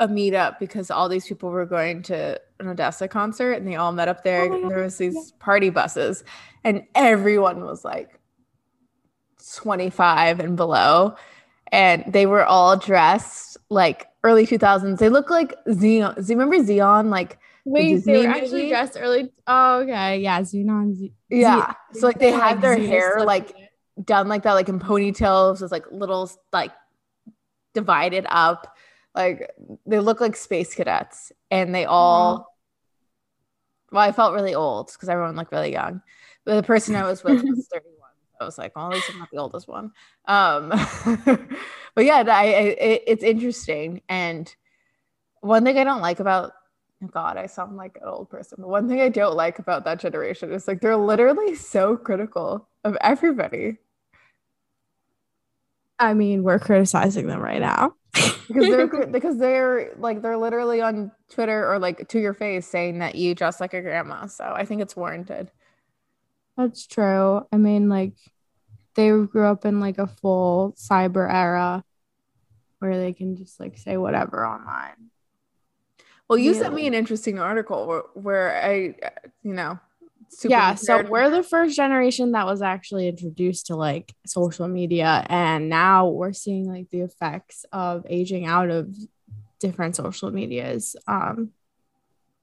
a 0.00 0.08
meetup 0.08 0.58
because 0.58 0.90
all 0.90 1.08
these 1.08 1.26
people 1.26 1.50
were 1.50 1.66
going 1.66 2.02
to 2.04 2.40
an 2.60 2.66
ODESZA 2.66 3.08
concert 3.10 3.52
and 3.52 3.66
they 3.66 3.76
all 3.76 3.92
met 3.92 4.08
up 4.08 4.22
there. 4.24 4.52
Oh 4.52 4.68
there 4.68 4.82
was 4.82 4.98
these 4.98 5.32
party 5.40 5.70
buses, 5.70 6.22
and 6.62 6.84
everyone 6.94 7.64
was 7.64 7.84
like 7.84 8.20
25 9.54 10.40
and 10.40 10.56
below. 10.56 11.16
And 11.72 12.04
they 12.06 12.26
were 12.26 12.44
all 12.44 12.76
dressed 12.76 13.56
like 13.68 14.06
early 14.22 14.46
2000s. 14.46 14.98
They 14.98 15.08
look 15.08 15.30
like 15.30 15.54
Zenon. 15.66 16.14
Do 16.14 16.22
you 16.32 16.38
remember 16.38 16.58
Zenon? 16.58 17.10
Like, 17.10 17.38
Wait, 17.64 17.88
they 17.88 17.94
Disney 17.94 18.26
were 18.26 18.32
actually 18.32 18.68
dressed 18.68 18.96
early. 19.00 19.32
Oh, 19.46 19.80
okay. 19.80 20.18
Yeah, 20.18 20.40
Zenon. 20.42 20.94
Z- 20.94 21.12
yeah. 21.30 21.72
Z- 21.92 22.00
so 22.00 22.06
like 22.06 22.18
they 22.18 22.30
had 22.30 22.60
their 22.60 22.76
hair 22.78 23.24
like 23.24 23.54
done 24.02 24.28
like 24.28 24.42
that, 24.42 24.52
like 24.52 24.68
in 24.68 24.78
ponytails, 24.78 25.62
with 25.62 25.72
like 25.72 25.90
little 25.90 26.30
like 26.52 26.72
divided 27.72 28.26
up. 28.28 28.76
Like 29.14 29.50
they 29.86 30.00
look 30.00 30.20
like 30.20 30.36
space 30.36 30.74
cadets, 30.74 31.32
and 31.50 31.74
they 31.74 31.84
all. 31.84 32.54
Well, 33.90 34.02
I 34.02 34.12
felt 34.12 34.34
really 34.34 34.54
old 34.54 34.90
because 34.92 35.08
everyone 35.08 35.36
looked 35.36 35.52
really 35.52 35.72
young. 35.72 36.02
But 36.44 36.56
the 36.56 36.62
person 36.62 36.96
I 36.96 37.04
was 37.04 37.24
with 37.24 37.42
was 37.44 37.68
31. 37.72 38.10
I 38.40 38.44
was 38.44 38.58
like, 38.58 38.74
well, 38.74 38.88
at 38.88 38.94
least 38.94 39.10
I'm 39.10 39.18
not 39.18 39.30
the 39.30 39.38
oldest 39.38 39.68
one. 39.68 39.92
Um, 40.26 40.68
but 41.94 42.04
yeah, 42.04 42.24
I, 42.26 42.46
I, 42.46 42.52
it, 42.52 43.02
it's 43.06 43.22
interesting. 43.22 44.02
And 44.08 44.52
one 45.40 45.64
thing 45.64 45.78
I 45.78 45.84
don't 45.84 46.00
like 46.00 46.18
about 46.18 46.52
God, 47.06 47.36
I 47.36 47.46
sound 47.46 47.76
like 47.76 47.96
an 48.00 48.08
old 48.08 48.30
person. 48.30 48.58
But 48.60 48.68
one 48.68 48.88
thing 48.88 49.00
I 49.00 49.08
don't 49.08 49.36
like 49.36 49.58
about 49.58 49.84
that 49.84 50.00
generation 50.00 50.52
is 50.52 50.68
like 50.68 50.80
they're 50.80 50.96
literally 50.96 51.54
so 51.54 51.96
critical 51.96 52.68
of 52.84 52.96
everybody 53.00 53.78
I 55.98 56.14
mean, 56.14 56.42
we're 56.42 56.58
criticizing 56.58 57.26
them 57.26 57.40
right 57.40 57.60
now. 57.60 57.94
because 58.12 58.66
they're 58.68 59.06
because 59.06 59.38
they're 59.38 59.92
like 59.96 60.22
they're 60.22 60.36
literally 60.36 60.80
on 60.80 61.12
Twitter 61.30 61.70
or 61.70 61.78
like 61.78 62.08
to 62.08 62.20
your 62.20 62.34
face 62.34 62.66
saying 62.66 62.98
that 62.98 63.14
you 63.14 63.34
dress 63.34 63.60
like 63.60 63.74
a 63.74 63.80
grandma. 63.82 64.26
So 64.26 64.44
I 64.44 64.64
think 64.64 64.82
it's 64.82 64.96
warranted. 64.96 65.50
That's 66.56 66.86
true. 66.86 67.46
I 67.52 67.56
mean, 67.56 67.88
like, 67.88 68.14
they 68.94 69.08
grew 69.08 69.46
up 69.46 69.64
in 69.64 69.80
like 69.80 69.98
a 69.98 70.06
full 70.06 70.76
cyber 70.78 71.28
era 71.28 71.84
where 72.78 72.96
they 72.98 73.12
can 73.12 73.36
just 73.36 73.58
like 73.58 73.76
say 73.76 73.96
whatever 73.96 74.46
online. 74.46 75.10
Well, 76.28 76.38
you 76.38 76.54
sent 76.54 76.74
me 76.74 76.86
an 76.86 76.94
interesting 76.94 77.38
article 77.38 77.86
where, 77.86 78.02
where 78.14 78.64
I, 78.64 78.94
you 79.42 79.52
know, 79.52 79.78
super 80.28 80.50
yeah 80.50 80.74
so 80.74 81.02
we're 81.02 81.30
the 81.30 81.42
first 81.42 81.76
generation 81.76 82.32
that 82.32 82.46
was 82.46 82.62
actually 82.62 83.08
introduced 83.08 83.66
to 83.66 83.76
like 83.76 84.12
social 84.26 84.68
media 84.68 85.24
and 85.28 85.68
now 85.68 86.08
we're 86.08 86.32
seeing 86.32 86.68
like 86.68 86.88
the 86.90 87.00
effects 87.00 87.64
of 87.72 88.06
aging 88.08 88.46
out 88.46 88.70
of 88.70 88.94
different 89.60 89.96
social 89.96 90.30
medias 90.30 90.96
um 91.06 91.50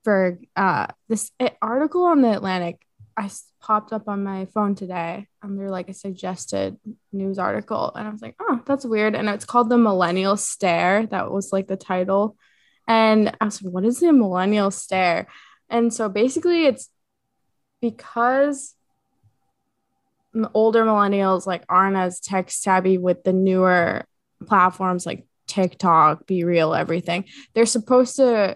for 0.03 0.39
uh 0.55 0.87
this 1.09 1.31
article 1.61 2.03
on 2.03 2.21
the 2.21 2.31
atlantic 2.31 2.81
i 3.17 3.29
popped 3.61 3.93
up 3.93 4.07
on 4.07 4.23
my 4.23 4.45
phone 4.45 4.73
today 4.73 5.27
under 5.43 5.69
like 5.69 5.89
a 5.89 5.93
suggested 5.93 6.77
news 7.11 7.37
article 7.37 7.91
and 7.95 8.07
i 8.07 8.11
was 8.11 8.21
like 8.21 8.35
oh 8.39 8.59
that's 8.65 8.85
weird 8.85 9.15
and 9.15 9.29
it's 9.29 9.45
called 9.45 9.69
the 9.69 9.77
millennial 9.77 10.37
stare 10.37 11.05
that 11.07 11.31
was 11.31 11.51
like 11.51 11.67
the 11.67 11.77
title 11.77 12.35
and 12.91 13.35
i 13.39 13.49
what 13.61 13.85
is 13.85 14.01
the 14.01 14.11
millennial 14.11 14.69
stare 14.69 15.27
and 15.69 15.93
so 15.93 16.09
basically 16.09 16.65
it's 16.65 16.89
because 17.81 18.75
older 20.53 20.83
millennials 20.83 21.47
like 21.47 21.63
aren't 21.69 21.95
as 21.95 22.19
tech 22.19 22.51
savvy 22.51 22.97
with 22.97 23.23
the 23.23 23.33
newer 23.33 24.05
platforms 24.47 25.05
like 25.05 25.25
TikTok, 25.47 26.25
BeReal, 26.27 26.77
everything. 26.77 27.25
They're 27.53 27.65
supposed 27.65 28.15
to 28.15 28.55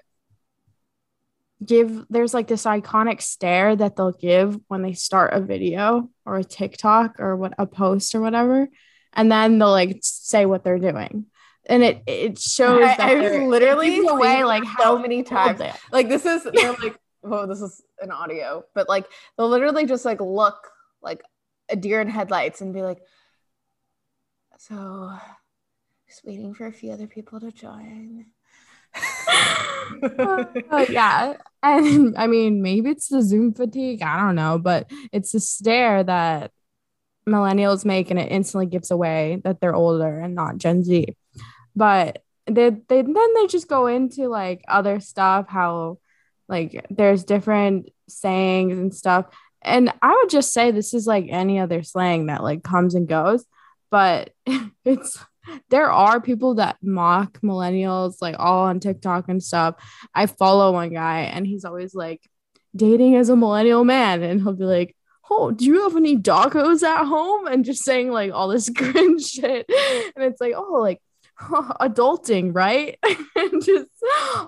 give 1.66 2.06
there's 2.10 2.34
like 2.34 2.48
this 2.48 2.66
iconic 2.66 3.22
stare 3.22 3.76
that 3.76 3.96
they'll 3.96 4.12
give 4.12 4.58
when 4.68 4.82
they 4.82 4.94
start 4.94 5.34
a 5.34 5.42
video 5.42 6.10
or 6.26 6.38
a 6.38 6.44
TikTok 6.44 7.20
or 7.20 7.36
what 7.36 7.54
a 7.58 7.66
post 7.66 8.14
or 8.16 8.22
whatever 8.22 8.68
and 9.14 9.32
then 9.32 9.58
they'll 9.58 9.72
like 9.72 9.98
say 10.02 10.46
what 10.46 10.64
they're 10.64 10.80
doing. 10.80 11.26
And 11.68 11.84
it 11.84 12.04
it 12.06 12.40
shows 12.40 12.84
I, 12.84 12.96
that 12.98 13.00
I 13.00 13.16
was 13.16 13.50
literally 13.50 14.06
away 14.08 14.44
like 14.44 14.64
so 14.64 14.70
how 14.70 14.98
many 14.98 15.24
times. 15.24 15.62
Like 15.92 16.10
this 16.10 16.26
is 16.26 16.44
they're 16.44 16.74
like, 16.82 17.00
oh, 17.24 17.48
this 17.48 17.62
is 17.62 17.82
an 18.02 18.12
audio, 18.12 18.64
but 18.74 18.88
like 18.88 19.06
they'll 19.38 19.50
literally 19.50 19.86
just 19.86 20.06
like 20.06 20.22
look 20.22 20.70
like 21.02 21.24
a 21.70 21.76
deer 21.76 22.02
in 22.02 22.10
headlights 22.10 22.62
and 22.62 22.74
be 22.74 22.82
like, 22.82 23.02
so 24.58 25.12
just 26.08 26.26
waiting 26.26 26.54
for 26.54 26.68
a 26.68 26.72
few 26.72 26.92
other 26.92 27.08
people 27.08 27.40
to 27.40 27.52
join. 27.52 28.26
Uh, 30.02 30.46
yeah. 30.90 31.34
And 31.62 32.18
I 32.18 32.26
mean, 32.26 32.64
maybe 32.64 32.90
it's 32.90 33.08
the 33.08 33.22
Zoom 33.22 33.54
fatigue. 33.54 34.02
I 34.02 34.18
don't 34.18 34.36
know, 34.36 34.58
but 34.58 34.90
it's 35.12 35.32
the 35.32 35.40
stare 35.40 36.04
that 36.04 36.52
millennials 37.28 37.86
make 37.86 38.10
and 38.10 38.20
it 38.20 38.32
instantly 38.32 38.66
gives 38.66 38.90
away 38.90 39.42
that 39.44 39.60
they're 39.60 39.76
older 39.76 40.20
and 40.20 40.34
not 40.34 40.58
Gen 40.58 40.84
Z. 40.84 41.16
But 41.76 42.24
they, 42.48 42.70
they 42.70 43.02
then 43.02 43.34
they 43.34 43.48
just 43.48 43.68
go 43.68 43.88
into 43.88 44.28
like 44.28 44.64
other 44.68 45.00
stuff, 45.00 45.48
how 45.50 46.00
like 46.48 46.86
there's 46.90 47.24
different 47.24 47.90
sayings 48.08 48.78
and 48.78 48.94
stuff. 48.94 49.26
And 49.62 49.92
I 50.02 50.14
would 50.14 50.30
just 50.30 50.54
say 50.54 50.72
this 50.72 50.94
is 50.94 51.08
like 51.08 51.26
any 51.30 51.60
other 51.60 51.82
slang 51.82 52.28
that 52.28 52.44
like 52.44 52.64
comes 52.64 52.94
and 52.94 53.08
goes, 53.08 53.46
but 53.90 54.32
it's 54.86 55.20
there 55.70 55.92
are 55.92 56.20
people 56.22 56.56
that 56.56 56.78
mock 56.82 57.40
millennials 57.42 58.22
like 58.22 58.36
all 58.38 58.66
on 58.66 58.80
TikTok 58.80 59.30
and 59.30 59.44
stuff. 59.44 59.76
I 60.14 60.28
follow 60.28 60.72
one 60.72 60.94
guy 60.94 61.22
and 61.22 61.46
he's 61.46 61.66
always 61.66 61.96
like 61.96 62.22
dating 62.76 63.16
as 63.16 63.30
a 63.30 63.36
millennial 63.36 63.84
man 63.84 64.22
and 64.22 64.42
he'll 64.42 64.54
be 64.54 64.66
like, 64.66 64.96
"Oh, 65.30 65.52
do 65.52 65.66
you 65.66 65.84
have 65.84 65.96
any 65.96 66.18
doggos 66.18 66.84
at 66.84 67.06
home?" 67.06 67.48
and 67.48 67.66
just 67.66 67.84
saying 67.84 68.12
like 68.12 68.32
all 68.32 68.48
this 68.50 68.70
cringe 68.76 69.26
shit. 69.26 69.66
And 70.16 70.26
it's 70.26 70.42
like, 70.42 70.54
"Oh, 70.56 70.80
like 70.82 71.02
adulting, 71.40 72.54
right?" 72.54 72.98
and 73.36 73.64
just 73.64 73.90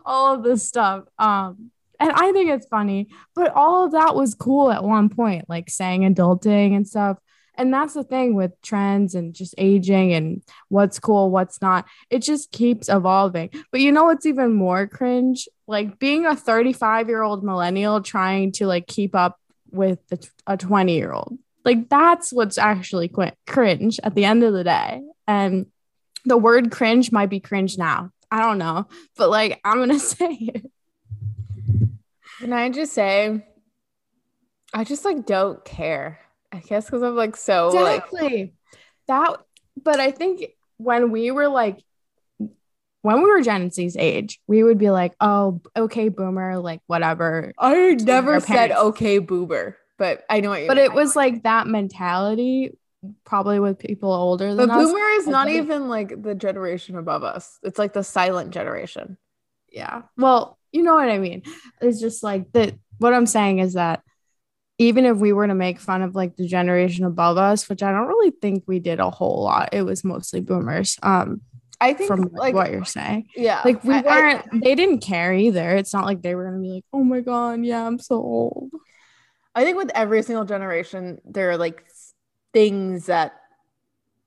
all 0.06 0.36
of 0.36 0.44
this 0.44 0.64
stuff. 0.64 1.06
Um 1.20 1.72
and 2.00 2.12
I 2.12 2.32
think 2.32 2.50
it's 2.52 2.68
funny, 2.68 3.08
but 3.36 3.52
all 3.54 3.86
of 3.86 3.92
that 3.94 4.16
was 4.16 4.36
cool 4.36 4.72
at 4.72 4.84
one 4.84 5.10
point, 5.10 5.50
like 5.50 5.70
saying 5.70 6.02
adulting 6.02 6.76
and 6.76 6.88
stuff. 6.88 7.18
And 7.56 7.74
that's 7.74 7.96
the 7.96 8.04
thing 8.04 8.36
with 8.36 8.52
trends 8.62 9.16
and 9.16 9.34
just 9.34 9.56
aging 9.58 10.14
and 10.14 10.44
what's 10.70 11.00
cool, 11.00 11.32
what's 11.32 11.60
not. 11.60 11.86
It 12.12 12.20
just 12.20 12.52
keeps 12.52 12.88
evolving. 12.88 13.50
But 13.72 13.82
you 13.82 13.92
know 13.92 14.06
what's 14.06 14.28
even 14.28 14.54
more 14.54 14.86
cringe? 14.86 15.50
Like 15.66 15.98
being 15.98 16.26
a 16.26 16.36
35 16.36 17.10
year 17.10 17.24
old 17.24 17.44
millennial 17.44 18.02
trying 18.02 18.52
to 18.54 18.68
like 18.68 18.86
keep 18.86 19.16
up 19.16 19.40
with 19.72 20.00
a 20.46 20.56
20 20.56 20.96
year 20.96 21.12
old. 21.12 21.40
Like 21.66 21.90
that's 21.90 22.32
what's 22.32 22.60
actually 22.60 23.12
cringe 23.48 24.00
at 24.04 24.14
the 24.14 24.26
end 24.26 24.44
of 24.44 24.54
the 24.54 24.64
day. 24.64 25.02
And 25.26 25.66
the 26.28 26.38
word 26.38 26.72
cringe 26.72 27.12
might 27.12 27.30
be 27.30 27.40
cringe 27.40 27.78
now. 27.78 28.12
I 28.30 28.42
don't 28.42 28.58
know, 28.58 28.88
but 29.16 29.30
like 29.30 29.60
I'm 29.66 29.78
going 29.78 29.90
to 29.90 30.00
say 30.00 30.32
it. 30.32 30.72
Can 32.40 32.54
I 32.54 32.70
just 32.70 32.94
say, 32.94 33.46
I 34.74 34.84
just 34.84 35.06
like 35.06 35.26
don't 35.26 35.64
care. 35.66 36.20
I 36.52 36.60
guess 36.60 36.86
because 36.86 37.02
I'm 37.02 37.16
like 37.16 37.36
so 37.36 37.70
exactly 37.70 38.22
like 38.22 38.54
that. 39.08 39.38
But 39.82 40.00
I 40.00 40.12
think 40.12 40.46
when 40.78 41.12
we 41.12 41.32
were 41.32 41.48
like, 41.48 41.84
when 43.02 43.22
we 43.24 43.30
were 43.30 43.42
Gen 43.42 43.72
Z's 43.72 43.96
age, 43.98 44.40
we 44.48 44.64
would 44.64 44.78
be 44.78 44.90
like, 44.90 45.14
"Oh, 45.22 45.62
okay, 45.76 46.10
boomer, 46.10 46.60
like 46.60 46.82
whatever." 46.88 47.54
I 47.58 47.96
never 48.00 48.40
said 48.40 48.72
okay, 48.72 49.20
boomer, 49.20 49.78
but 49.98 50.24
I 50.30 50.42
know 50.42 50.50
what 50.50 50.60
you're. 50.60 50.68
But 50.68 50.78
it 50.78 50.94
was 50.94 51.16
like 51.16 51.44
that 51.44 51.68
mentality, 51.68 52.78
probably 53.26 53.60
with 53.60 53.80
people 53.80 54.12
older 54.12 54.54
than 54.56 54.68
but 54.68 54.78
us. 54.78 54.86
boomer 54.86 55.10
is 55.20 55.28
not 55.28 55.50
even 55.50 55.88
like 55.90 56.22
the 56.22 56.36
generation 56.36 56.98
above 56.98 57.24
us. 57.24 57.60
It's 57.64 57.80
like 57.80 57.94
the 57.94 58.04
silent 58.04 58.52
generation. 58.52 59.18
yeah 59.72 60.04
well 60.18 60.58
you 60.72 60.82
know 60.84 60.96
what 60.96 61.10
i 61.10 61.18
mean 61.18 61.44
it's 61.82 62.00
just 62.00 62.24
like 62.24 62.52
that 62.54 62.74
what 63.00 63.14
i'm 63.14 63.26
saying 63.26 63.60
is 63.60 63.74
that 63.74 64.02
even 64.80 65.06
if 65.06 65.18
we 65.18 65.34
were 65.34 65.48
to 65.48 65.56
make 65.56 65.80
fun 65.80 66.02
of 66.02 66.16
like 66.16 66.36
the 66.36 66.48
generation 66.48 67.04
above 67.06 67.38
us 67.38 67.68
which 67.70 67.84
i 67.84 67.92
don't 67.92 68.08
really 68.08 68.32
think 68.32 68.64
we 68.68 68.80
did 68.80 69.00
a 69.00 69.10
whole 69.10 69.44
lot 69.44 69.70
it 69.74 69.82
was 69.84 70.04
mostly 70.04 70.40
boomers 70.42 70.98
um 71.04 71.42
I 71.80 71.94
think 71.94 72.08
from 72.08 72.30
like 72.34 72.56
what 72.56 72.72
you're 72.72 72.86
saying 72.86 73.28
yeah, 73.36 73.62
like 73.64 73.84
we 73.84 73.94
I- 73.94 74.00
I- 74.00 74.20
weren't 74.20 74.64
they 74.64 74.74
didn't 74.74 75.00
care 75.00 75.34
either 75.34 75.76
it's 75.76 75.94
not 75.94 76.06
like 76.06 76.22
they 76.22 76.34
were 76.36 76.46
gonna 76.46 76.62
be 76.62 76.70
like 76.70 76.86
oh 76.94 77.04
my 77.04 77.20
god 77.22 77.64
yeah 77.64 77.86
i'm 77.86 78.00
so 78.00 78.16
old 78.16 78.72
I 79.56 79.64
think 79.64 79.76
with 79.78 79.90
every 79.96 80.22
single 80.22 80.46
generation, 80.46 81.20
there 81.26 81.50
are 81.50 81.58
like 81.58 81.84
things 82.58 83.06
that 83.06 83.34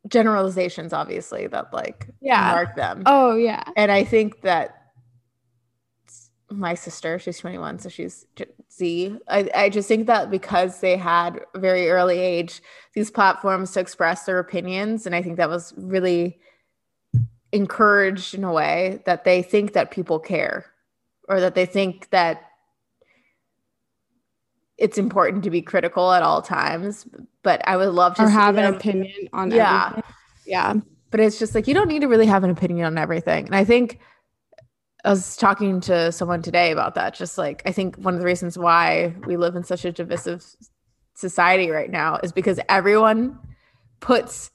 generalizations, 0.07 0.93
obviously, 0.93 1.49
that 1.49 1.73
like 1.73 2.07
Yeah. 2.21 2.53
mark 2.53 2.77
them. 2.77 3.03
oh 3.07 3.35
yeah 3.35 3.65
And 3.77 3.91
I 3.91 4.05
think 4.05 4.43
that 4.43 4.77
my 6.49 6.75
sister, 6.75 7.19
she's 7.19 7.39
21, 7.39 7.79
so 7.81 7.89
she's 7.89 8.27
Z. 8.73 9.17
I, 9.29 9.51
I 9.55 9.69
just 9.69 9.89
think 9.89 10.07
that 10.07 10.31
because 10.31 10.81
they 10.81 10.97
had 10.97 11.41
very 11.57 11.91
early 11.91 12.19
age, 12.19 12.61
these 12.95 13.11
platforms 13.11 13.73
to 13.73 13.81
express 13.81 14.25
their 14.27 14.39
opinions. 14.39 15.07
And 15.07 15.15
I 15.15 15.23
think 15.23 15.37
that 15.37 15.49
was 15.49 15.73
really 15.77 16.39
encouraged 17.53 18.35
in 18.35 18.45
a 18.45 18.53
way 18.53 19.01
that 19.07 19.25
they 19.25 19.43
think 19.43 19.73
that 19.75 19.91
people 19.91 20.19
care 20.21 20.67
or 21.28 21.41
that 21.41 21.54
they 21.57 21.67
think 21.67 22.11
that 22.11 22.43
it's 24.80 24.99
important 24.99 25.45
to 25.45 25.50
be 25.50 25.62
critical 25.62 26.12
at 26.12 26.23
all 26.23 26.43
times. 26.43 27.06
But 27.43 27.66
I 27.69 27.76
would 27.76 27.90
love 27.90 28.16
to 28.16 28.28
have 28.28 28.56
an 28.56 28.75
opinion 28.75 29.28
on 29.32 29.50
Yeah. 29.50 29.90
everything 29.90 30.14
yeah 30.47 30.75
but 31.10 31.21
it's 31.21 31.38
just 31.38 31.54
like 31.54 31.66
you 31.66 31.75
don't 31.75 31.88
need 31.88 32.00
to 32.00 32.08
really 32.08 32.26
have 32.26 32.45
an 32.45 32.50
opinion 32.50 32.86
on 32.86 32.99
everything. 32.99 33.47
And 33.47 33.54
I 33.54 33.64
think 33.64 33.99
I 35.04 35.10
was 35.10 35.36
talking 35.36 35.80
to 35.82 36.12
someone 36.12 36.43
today 36.43 36.71
about 36.71 36.95
that. 36.95 37.14
Just 37.14 37.36
like 37.38 37.62
I 37.66 37.73
think 37.73 37.97
one 37.97 38.14
of 38.14 38.21
the 38.21 38.26
reasons 38.26 38.56
why 38.56 39.14
we 39.26 39.36
live 39.36 39.56
in 39.56 39.64
such 39.64 39.84
a 39.84 39.93
divisive 39.93 40.45
society 41.14 41.71
right 41.71 41.90
now 41.90 42.19
is 42.23 42.32
because 42.32 42.60
everyone 42.69 43.38
puts 44.00 44.50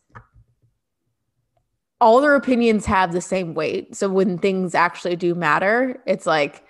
all 2.01 2.21
their 2.21 2.35
opinions 2.35 2.85
have 2.85 3.11
the 3.11 3.21
same 3.21 3.53
weight. 3.53 3.95
So 3.95 4.09
when 4.09 4.38
things 4.38 4.75
actually 4.75 5.15
do 5.15 5.33
matter, 5.33 6.01
it's 6.05 6.25
like 6.25 6.64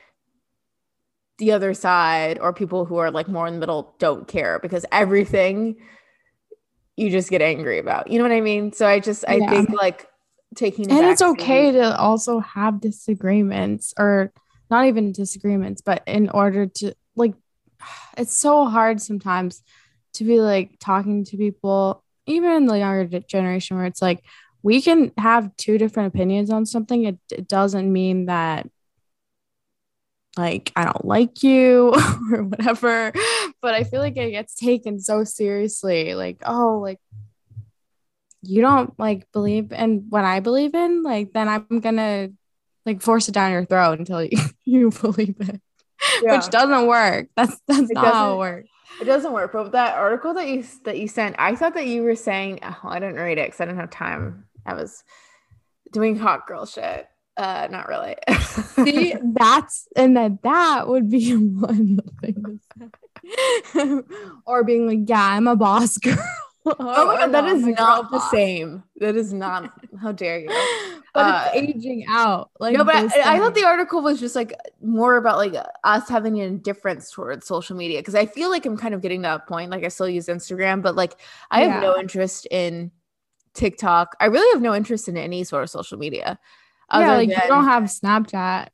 the 1.38 1.52
other 1.52 1.74
side 1.74 2.40
or 2.40 2.54
people 2.54 2.86
who 2.86 2.98
are 2.98 3.12
like 3.12 3.28
more 3.28 3.48
in 3.48 3.56
the 3.56 3.60
middle 3.60 3.94
don't 4.00 4.28
care 4.28 4.60
because 4.60 4.86
everything 4.92 5.76
you 6.98 7.10
just 7.10 7.30
get 7.30 7.42
angry 7.42 7.78
about. 7.80 8.10
You 8.10 8.18
know 8.20 8.24
what 8.24 8.32
I 8.32 8.42
mean? 8.42 8.72
So 8.72 8.88
I 8.88 9.00
just 9.00 9.26
I 9.28 9.40
Yeah. 9.40 9.50
think 9.50 9.70
like 9.72 10.08
taking 10.56 10.90
and 10.90 11.06
it's 11.06 11.22
okay 11.22 11.72
to 11.72 12.00
also 12.00 12.40
have 12.40 12.80
disagreements 12.80 13.94
or 14.00 14.32
not 14.72 14.86
even 14.86 15.12
disagreements 15.12 15.82
but 15.82 16.02
in 16.08 16.30
order 16.30 16.66
to 16.66 16.94
like 17.16 17.34
it's 18.18 18.38
so 18.38 18.66
hard 18.66 19.02
sometimes 19.02 19.62
to 20.14 20.24
be 20.24 20.40
like 20.40 20.78
talking 20.80 21.26
to 21.26 21.38
people 21.38 22.04
even 22.26 22.52
in 22.52 22.66
the 22.66 22.80
younger 22.80 23.20
generation 23.20 23.76
where 23.76 23.86
it's 23.86 24.02
like 24.02 24.24
we 24.64 24.82
can 24.82 25.12
have 25.18 25.56
two 25.58 25.78
different 25.78 26.14
opinions 26.14 26.50
on 26.50 26.66
something 26.66 27.04
it, 27.04 27.20
it 27.32 27.48
doesn't 27.48 27.92
mean 27.92 28.28
that 28.28 28.68
like 30.38 30.72
i 30.76 30.84
don't 30.84 31.06
like 31.06 31.44
you 31.44 31.94
or 32.32 32.44
whatever 32.44 33.14
but 33.62 33.74
i 33.74 33.84
feel 33.84 34.00
like 34.00 34.18
it 34.18 34.32
gets 34.32 34.56
taken 34.56 35.00
so 35.00 35.24
seriously 35.24 36.14
like 36.14 36.42
oh 36.46 36.80
like 36.80 37.00
you 38.48 38.62
don't 38.62 38.98
like 39.00 39.32
believe 39.32 39.72
in 39.72 40.06
what 40.10 40.24
I 40.24 40.40
believe 40.40 40.76
in, 40.76 41.04
like 41.04 41.34
then 41.34 41.48
I'm 41.48 41.80
gonna 41.80 42.30
like 42.86 43.02
force 43.02 43.28
it 43.28 43.34
down 43.34 43.52
your 43.52 43.66
throat 43.66 44.00
until 44.00 44.24
you, 44.24 44.38
you 44.66 44.92
believe 44.92 45.36
it. 45.40 45.62
Yeah. 46.22 46.38
Which 46.38 46.50
doesn't 46.50 46.88
work. 46.88 47.30
That's 47.36 47.60
that's 47.68 47.90
It 47.90 47.96
not 47.96 48.14
how 48.14 48.34
it 48.34 48.38
works. 48.38 48.70
It 49.02 49.06
doesn't 49.06 49.34
work. 49.34 49.52
But 49.54 49.72
that 49.72 49.98
article 49.98 50.34
that 50.36 50.48
you 50.48 50.64
that 50.84 50.98
you 50.98 51.08
sent, 51.08 51.36
I 51.40 51.56
thought 51.56 51.74
that 51.74 51.88
you 51.88 52.04
were 52.04 52.16
saying 52.16 52.60
oh, 52.64 52.80
I 52.84 53.00
didn't 53.00 53.16
read 53.16 53.38
it 53.38 53.48
because 53.48 53.62
I 53.62 53.66
didn't 53.66 53.80
have 53.80 53.90
time. 53.90 54.46
I 54.66 54.74
was 54.74 55.04
doing 55.92 56.18
hot 56.18 56.48
girl 56.48 56.66
shit. 56.66 57.08
Uh, 57.38 57.68
not 57.70 57.88
really. 57.90 58.16
See, 58.86 59.16
that's 59.34 59.88
and 59.96 60.16
then 60.16 60.40
that 60.44 60.88
would 60.88 61.10
be 61.10 61.36
one 61.36 62.00
thing 62.22 62.60
or 64.46 64.64
being 64.64 64.88
like, 64.88 65.10
yeah, 65.10 65.22
I'm 65.32 65.48
a 65.48 65.56
boss 65.56 65.98
girl. 65.98 66.18
oh 66.66 67.06
my 67.08 67.18
god, 67.18 67.32
that 67.34 67.46
is 67.46 67.64
I'm 67.64 67.70
a 67.70 67.74
girl 67.74 67.98
not 67.98 68.12
the 68.12 68.18
boss. 68.18 68.32
same. 68.32 68.84
That 68.98 69.16
is 69.16 69.34
not. 69.34 69.72
How 70.02 70.12
dare 70.12 70.40
you? 70.40 70.56
But 71.14 71.26
Uh, 71.26 71.50
it's 71.54 71.78
aging 71.78 72.06
out. 72.10 72.52
Like 72.60 72.76
no, 72.76 72.84
but 72.84 72.96
I, 72.96 73.36
I 73.36 73.40
thought 73.40 73.54
the 73.56 73.66
article 73.66 74.02
was 74.02 74.20
just 74.20 74.36
like 74.36 74.54
more 74.82 75.18
about 75.18 75.38
like 75.38 75.54
us 75.84 76.10
having 76.10 76.40
an 76.40 76.46
indifference 76.48 77.12
towards 77.12 77.46
social 77.48 77.76
media 77.76 78.00
because 78.00 78.16
I 78.16 78.26
feel 78.26 78.50
like 78.50 78.66
I'm 78.66 78.78
kind 78.78 78.94
of 78.94 79.02
getting 79.02 79.22
to 79.24 79.28
that 79.30 79.48
point. 79.48 79.72
Like 79.72 79.84
I 79.84 79.90
still 79.90 80.10
use 80.10 80.28
Instagram, 80.28 80.82
but 80.82 80.96
like 80.96 81.16
I 81.52 81.64
have 81.66 81.82
no 81.82 81.98
interest 81.98 82.48
in 82.52 82.92
TikTok. 83.54 84.16
I 84.20 84.26
really 84.26 84.52
have 84.54 84.62
no 84.62 84.74
interest 84.76 85.08
in 85.08 85.18
any 85.18 85.44
sort 85.44 85.64
of 85.64 85.70
social 85.70 85.98
media. 85.98 86.40
Yeah, 86.92 87.00
other 87.00 87.18
like 87.18 87.30
you 87.30 87.36
don't 87.48 87.66
have 87.66 87.84
Snapchat. 87.84 88.68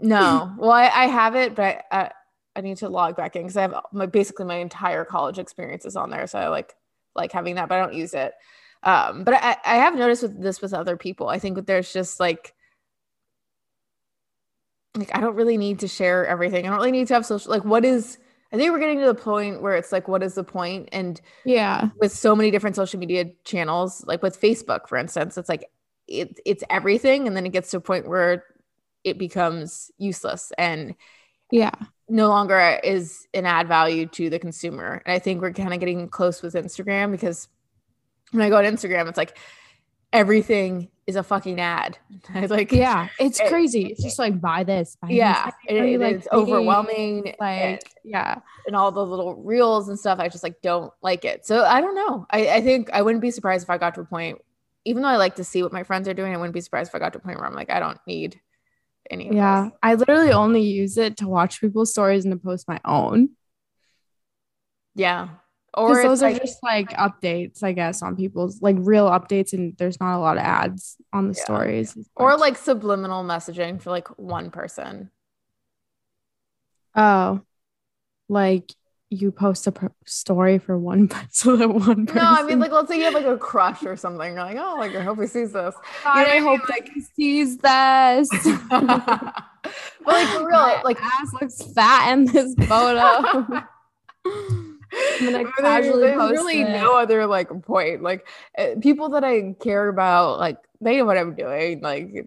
No, 0.00 0.52
well, 0.58 0.70
I, 0.70 0.88
I 0.88 1.06
have 1.06 1.34
it, 1.36 1.54
but 1.54 1.84
I, 1.90 2.10
I 2.54 2.60
need 2.60 2.78
to 2.78 2.88
log 2.88 3.16
back 3.16 3.36
in 3.36 3.42
because 3.42 3.56
I 3.56 3.62
have 3.62 3.74
my 3.92 4.06
basically 4.06 4.46
my 4.46 4.56
entire 4.56 5.04
college 5.04 5.38
experiences 5.38 5.96
on 5.96 6.10
there. 6.10 6.26
So 6.26 6.38
I 6.38 6.48
like 6.48 6.74
like 7.14 7.32
having 7.32 7.54
that, 7.56 7.68
but 7.68 7.76
I 7.78 7.82
don't 7.82 7.94
use 7.94 8.14
it. 8.14 8.32
Um, 8.82 9.24
but 9.24 9.34
I, 9.34 9.56
I 9.64 9.76
have 9.76 9.96
noticed 9.96 10.22
with 10.22 10.40
this 10.40 10.60
with 10.60 10.74
other 10.74 10.96
people. 10.96 11.28
I 11.28 11.38
think 11.38 11.56
that 11.56 11.66
there's 11.66 11.92
just 11.92 12.20
like 12.20 12.54
like 14.96 15.14
I 15.14 15.20
don't 15.20 15.36
really 15.36 15.56
need 15.56 15.80
to 15.80 15.88
share 15.88 16.26
everything. 16.26 16.66
I 16.66 16.70
don't 16.70 16.78
really 16.78 16.92
need 16.92 17.08
to 17.08 17.14
have 17.14 17.26
social 17.26 17.50
like 17.50 17.64
what 17.64 17.84
is 17.84 18.18
I 18.52 18.56
think 18.56 18.72
we're 18.72 18.78
getting 18.78 19.00
to 19.00 19.06
the 19.06 19.14
point 19.14 19.60
where 19.60 19.76
it's 19.76 19.92
like 19.92 20.08
what 20.08 20.22
is 20.22 20.34
the 20.34 20.44
point? 20.44 20.88
And 20.92 21.20
Yeah. 21.44 21.90
with 22.00 22.12
so 22.12 22.34
many 22.36 22.50
different 22.50 22.76
social 22.76 22.98
media 23.00 23.26
channels, 23.44 24.04
like 24.06 24.22
with 24.22 24.40
Facebook, 24.40 24.88
for 24.88 24.96
instance, 24.96 25.36
it's 25.36 25.48
like 25.48 25.70
it, 26.08 26.38
it's 26.44 26.62
everything, 26.70 27.26
and 27.26 27.36
then 27.36 27.46
it 27.46 27.52
gets 27.52 27.70
to 27.72 27.78
a 27.78 27.80
point 27.80 28.08
where 28.08 28.44
it 29.04 29.18
becomes 29.18 29.90
useless 29.98 30.52
and 30.58 30.94
Yeah. 31.50 31.70
no 32.08 32.28
longer 32.28 32.80
is 32.82 33.26
an 33.34 33.46
add 33.46 33.68
value 33.68 34.06
to 34.06 34.28
the 34.30 34.38
consumer. 34.38 35.00
And 35.06 35.12
I 35.14 35.18
think 35.20 35.40
we're 35.40 35.52
kind 35.52 35.72
of 35.72 35.78
getting 35.80 36.08
close 36.08 36.42
with 36.42 36.54
Instagram 36.54 37.10
because 37.12 37.48
when 38.32 38.42
I 38.42 38.48
go 38.48 38.56
on 38.58 38.64
Instagram, 38.64 39.08
it's 39.08 39.16
like 39.16 39.36
everything 40.12 40.88
is 41.06 41.14
a 41.16 41.22
fucking 41.22 41.60
ad. 41.60 41.98
I 42.34 42.46
like 42.46 42.72
Yeah. 42.72 43.08
It's 43.20 43.38
It- 43.40 43.48
crazy. 43.48 43.86
It's 43.86 44.02
just 44.02 44.18
like 44.18 44.40
buy 44.40 44.64
this. 44.64 44.96
Buy 45.00 45.08
yeah, 45.10 45.46
This. 45.46 45.54
it, 45.68 45.80
Are 45.80 45.86
you, 45.86 46.00
it 46.00 46.04
like, 46.04 46.16
dating? 46.24 46.28
overwhelming. 46.32 47.28
and- 47.28 47.36
Like, 47.38 47.82
yeah. 48.04 48.40
and 48.66 48.74
all 48.74 48.90
the 48.90 49.04
little 49.06 49.34
reels 49.36 49.88
and 49.88 49.98
stuff. 49.98 50.18
I 50.18 50.28
just 50.28 50.42
like 50.42 50.60
don't 50.62 50.92
like 51.02 51.24
it. 51.24 51.46
So 51.46 51.64
I 51.64 51.80
don't 51.80 51.94
know. 51.94 52.26
I, 52.30 52.48
I 52.56 52.60
think 52.60 52.90
I 52.92 53.02
wouldn't 53.02 53.22
be 53.22 53.30
surprised 53.30 53.62
if 53.64 53.70
I 53.70 53.78
got 53.78 53.94
to 53.94 54.00
a 54.00 54.04
point 54.04 54.38
even 54.86 55.02
though 55.02 55.08
I 55.08 55.16
like 55.16 55.34
to 55.36 55.44
see 55.44 55.62
what 55.64 55.72
my 55.72 55.82
friends 55.82 56.06
are 56.08 56.14
doing, 56.14 56.32
I 56.32 56.36
wouldn't 56.36 56.54
be 56.54 56.60
surprised 56.60 56.90
if 56.90 56.94
I 56.94 57.00
got 57.00 57.12
to 57.12 57.18
a 57.18 57.20
point 57.20 57.38
where 57.38 57.46
I'm 57.46 57.54
like, 57.54 57.70
I 57.70 57.80
don't 57.80 57.98
need 58.06 58.40
any. 59.10 59.28
Of 59.28 59.34
Yeah. 59.34 59.70
I 59.82 59.94
literally 59.94 60.30
only 60.30 60.62
use 60.62 60.96
it 60.96 61.16
to 61.18 61.26
watch 61.28 61.60
people's 61.60 61.90
stories 61.90 62.24
and 62.24 62.32
to 62.32 62.38
post 62.38 62.68
my 62.68 62.80
own. 62.84 63.30
yeah. 64.94 65.28
Or 65.74 66.00
those 66.02 66.22
are 66.22 66.32
just 66.32 66.62
like 66.62 66.88
updates, 66.92 67.62
I 67.62 67.72
guess, 67.72 68.00
on 68.00 68.16
people's 68.16 68.62
like 68.62 68.76
real 68.78 69.10
updates, 69.10 69.52
and 69.52 69.76
there's 69.76 70.00
not 70.00 70.16
a 70.16 70.20
lot 70.20 70.38
of 70.38 70.42
ads 70.42 70.96
on 71.12 71.28
the 71.28 71.34
Yeah. 71.34 71.44
stories. 71.44 71.98
or 72.14 72.36
like 72.38 72.56
subliminal 72.56 73.24
messaging 73.24 73.82
for 73.82 73.90
like 73.90 74.08
one 74.18 74.50
person. 74.50 75.10
oh, 76.94 77.42
like 78.28 78.72
you 79.10 79.30
post 79.30 79.66
a 79.68 79.72
per- 79.72 79.92
story 80.04 80.58
for 80.58 80.76
one 80.78 81.06
person, 81.08 81.28
so 81.30 81.56
that 81.56 81.68
one 81.68 82.06
person. 82.06 82.16
No, 82.16 82.22
I 82.24 82.42
mean 82.42 82.58
like 82.58 82.72
let's 82.72 82.88
say 82.88 82.98
you 82.98 83.04
have 83.04 83.14
like 83.14 83.24
a 83.26 83.36
crush 83.38 83.84
or 83.84 83.96
something. 83.96 84.32
You're 84.34 84.42
like, 84.44 84.56
oh, 84.58 84.76
like 84.78 84.94
I 84.96 85.02
hope 85.02 85.20
he 85.20 85.26
sees 85.26 85.52
this. 85.52 85.74
God, 86.04 86.18
you 86.18 86.24
know 86.24 86.30
I 86.30 86.32
I 86.32 86.34
mean? 86.34 86.42
hope 86.42 86.60
that 86.68 86.88
he 86.92 87.00
sees 87.00 87.58
this. 87.58 88.28
but 88.70 90.06
like 90.06 90.28
for 90.28 90.40
real, 90.46 90.58
My 90.58 90.80
like 90.84 91.00
ass 91.02 91.32
looks 91.40 91.62
fat 91.72 92.12
in 92.12 92.24
this 92.26 92.54
photo. 92.66 93.00
I'm 94.26 94.78
gonna 95.20 95.30
There- 95.38 95.52
casually 95.60 96.00
there's 96.02 96.16
post 96.18 96.32
really 96.32 96.62
it. 96.62 96.68
no 96.70 96.96
other 96.96 97.26
like 97.26 97.48
point. 97.62 98.02
Like 98.02 98.26
uh, 98.58 98.68
people 98.80 99.10
that 99.10 99.24
I 99.24 99.54
care 99.60 99.88
about, 99.88 100.38
like 100.38 100.58
they 100.80 100.96
know 100.96 101.04
what 101.04 101.16
I'm 101.18 101.34
doing. 101.34 101.80
Like 101.80 102.26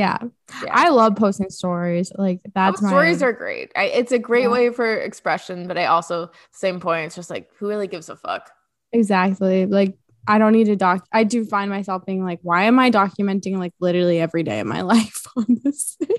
yeah. 0.00 0.18
yeah. 0.64 0.70
I 0.72 0.88
love 0.88 1.16
posting 1.16 1.50
stories. 1.50 2.10
Like 2.14 2.40
that's 2.54 2.80
Oh, 2.80 2.84
my 2.84 2.90
stories 2.90 3.22
are 3.22 3.32
great. 3.32 3.70
I, 3.76 3.84
it's 3.84 4.12
a 4.12 4.18
great 4.18 4.42
Yeah. 4.44 4.48
way 4.56 4.70
for 4.70 4.90
expression, 4.92 5.68
but 5.68 5.78
I 5.78 5.86
also 5.86 6.30
same 6.50 6.80
point. 6.80 7.06
It's 7.06 7.16
just 7.16 7.30
like 7.30 7.48
who 7.58 7.68
really 7.68 7.86
gives 7.88 8.08
a 8.08 8.16
fuck? 8.16 8.50
exactly 8.92 9.66
like 9.66 9.96
I 10.26 10.38
don't 10.38 10.52
need 10.52 10.64
to 10.66 10.76
doc. 10.76 11.06
I 11.12 11.24
do 11.24 11.44
find 11.44 11.70
myself 11.70 12.04
being 12.04 12.24
like, 12.24 12.40
why 12.42 12.64
am 12.64 12.78
I 12.78 12.90
documenting 12.90 13.56
like 13.58 13.72
literally 13.80 14.20
every 14.20 14.42
day 14.42 14.60
of 14.60 14.66
my 14.66 14.80
life 14.94 15.24
on 15.36 15.46
this 15.64 15.96
thing? 15.98 16.16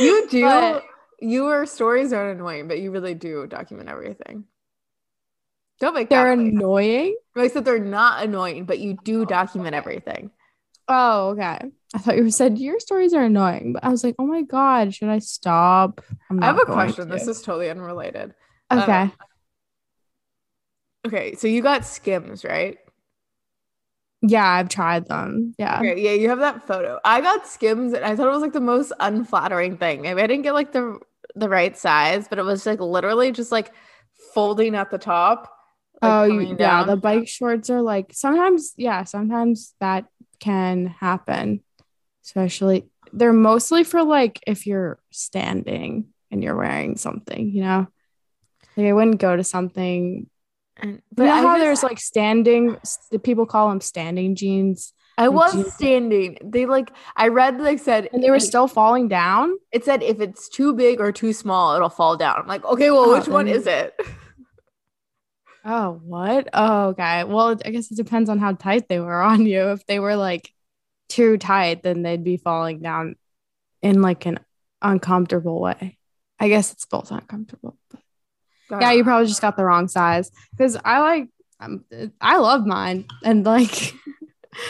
You 0.00 0.28
do. 0.30 0.42
But- 0.42 0.84
Your 1.20 1.66
stories 1.66 2.12
are 2.12 2.30
annoying, 2.30 2.68
but 2.68 2.78
you 2.78 2.90
really 2.92 3.14
do 3.14 3.46
document 3.46 3.88
everything. 3.88 4.44
Don't 5.80 5.94
make 5.94 6.08
They're 6.08 6.32
annoying. 6.32 7.16
I 7.36 7.48
said 7.48 7.64
they're 7.64 7.78
not 7.78 8.24
annoying, 8.24 8.64
but 8.64 8.78
you 8.78 8.96
do 9.04 9.22
oh, 9.22 9.24
document 9.24 9.74
everything. 9.74 10.30
Oh, 10.88 11.30
okay. 11.30 11.70
I 11.94 11.98
thought 11.98 12.16
you 12.16 12.30
said 12.30 12.58
your 12.58 12.78
stories 12.80 13.14
are 13.14 13.24
annoying, 13.24 13.72
but 13.72 13.84
I 13.84 13.88
was 13.88 14.04
like, 14.04 14.14
oh 14.18 14.26
my 14.26 14.42
god, 14.42 14.94
should 14.94 15.08
I 15.08 15.20
stop? 15.20 16.04
I'm 16.30 16.42
have 16.42 16.58
a 16.58 16.64
question. 16.66 17.08
to. 17.08 17.12
This 17.12 17.26
is 17.26 17.40
totally 17.40 17.70
unrelated. 17.70 18.34
uh, 18.70 18.82
okay. 18.82 19.10
Okay, 21.06 21.34
so 21.36 21.48
you 21.48 21.62
got 21.62 21.86
Skims, 21.86 22.44
right? 22.44 22.76
yeah, 24.22 24.46
I've 24.46 24.68
tried 24.68 25.06
them. 25.06 25.54
Yeah. 25.58 25.78
Okay, 25.78 26.00
yeah, 26.00 26.12
you 26.12 26.28
have 26.28 26.40
that 26.40 26.66
photo. 26.66 26.98
I 27.04 27.20
got 27.20 27.46
Skims, 27.46 27.92
and 27.92 28.04
I 28.04 28.16
thought 28.16 28.26
it 28.26 28.32
was 28.32 28.42
like 28.42 28.52
the 28.52 28.60
most 28.60 28.92
unflattering 28.98 29.76
thing. 29.76 30.02
Maybe 30.02 30.20
I 30.20 30.26
didn't 30.26 30.42
get 30.42 30.54
like 30.54 30.72
the 30.72 30.98
the 31.34 31.48
right 31.48 31.76
size, 31.76 32.26
but 32.28 32.38
it 32.38 32.44
was 32.44 32.66
like 32.66 32.80
literally 32.80 33.30
just 33.32 33.52
like 33.52 33.72
folding 34.34 34.74
at 34.74 34.90
the 34.90 34.98
top. 34.98 35.52
like, 36.02 36.30
oh, 36.32 36.38
yeah. 36.38 36.54
down. 36.54 36.86
The 36.88 36.96
bike 36.96 37.28
shorts 37.28 37.70
are 37.70 37.82
like 37.82 38.12
sometimes, 38.12 38.72
yeah, 38.76 39.04
sometimes 39.04 39.74
that 39.80 40.06
can 40.40 40.86
happen. 40.86 41.62
Especially, 42.28 42.84
they're 43.14 43.32
mostly 43.32 43.84
for 43.84 44.02
like 44.02 44.38
if 44.46 44.66
you're 44.66 44.98
standing 45.10 46.08
and 46.30 46.44
you're 46.44 46.54
wearing 46.56 46.98
something, 46.98 47.48
you 47.50 47.62
know. 47.62 47.86
Like 48.76 48.86
I 48.86 48.92
wouldn't 48.92 49.18
go 49.18 49.34
to 49.34 49.42
something. 49.42 50.28
And, 50.76 51.00
But 51.10 51.22
you 51.22 51.28
know 51.30 51.34
I 51.34 51.40
how 51.40 51.54
just- 51.54 51.60
there's 51.64 51.82
like 51.82 51.98
standing, 51.98 52.76
the 53.10 53.18
people 53.18 53.46
call 53.46 53.70
them 53.70 53.80
standing 53.80 54.34
jeans, 54.34 54.92
I 55.16 55.28
was 55.30 55.54
jeans- 55.54 55.72
standing. 55.72 56.36
They 56.44 56.66
like 56.66 56.90
I 57.16 57.28
read 57.28 57.58
like 57.60 57.78
said 57.78 58.10
and 58.12 58.22
they 58.22 58.28
were 58.30 58.36
it- 58.36 58.42
still 58.42 58.68
falling 58.68 59.08
down. 59.08 59.56
it 59.72 59.86
said 59.86 60.02
if 60.02 60.20
it's 60.20 60.50
too 60.50 60.74
big 60.74 61.00
or 61.00 61.10
too 61.10 61.32
small, 61.32 61.74
it'll 61.74 61.88
fall 61.88 62.16
down. 62.18 62.36
I'm 62.38 62.46
like, 62.46 62.64
okay, 62.66 62.90
well, 62.90 63.06
Oh, 63.10 63.18
which 63.18 63.26
one 63.26 63.48
is 63.48 63.66
it? 63.66 63.98
Oh, 65.64 66.00
what? 66.04 66.48
Oh, 66.52 66.88
okay. 66.90 67.24
Well, 67.24 67.56
I 67.64 67.70
guess 67.70 67.90
it 67.90 67.96
depends 67.96 68.30
on 68.30 68.38
how 68.38 68.52
tight 68.52 68.88
they 68.88 69.00
were 69.00 69.20
on 69.20 69.44
you. 69.46 69.70
If 69.72 69.86
they 69.86 69.98
were 69.98 70.14
like 70.14 70.52
too 71.08 71.38
tight, 71.38 71.82
then 71.82 72.02
they'd 72.02 72.24
be 72.24 72.36
falling 72.36 72.80
down 72.80 73.16
in 73.82 74.02
like 74.02 74.26
an 74.26 74.40
uncomfortable 74.82 75.60
way. 75.60 75.98
I 76.38 76.48
guess 76.48 76.72
it's 76.72 76.86
both 76.86 77.10
uncomfortable. 77.10 77.76
But 77.90 78.80
yeah, 78.80 78.92
you 78.92 79.02
probably 79.02 79.26
just 79.26 79.40
got 79.40 79.56
the 79.56 79.64
wrong 79.64 79.88
size 79.88 80.30
because 80.52 80.76
I 80.84 81.00
like, 81.00 81.28
um, 81.60 81.84
I 82.20 82.36
love 82.36 82.66
mine 82.66 83.06
and 83.24 83.44
like 83.44 83.94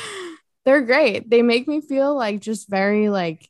they're 0.64 0.82
great. 0.82 1.28
They 1.28 1.42
make 1.42 1.68
me 1.68 1.80
feel 1.80 2.14
like 2.14 2.40
just 2.40 2.68
very 2.68 3.08
like 3.08 3.48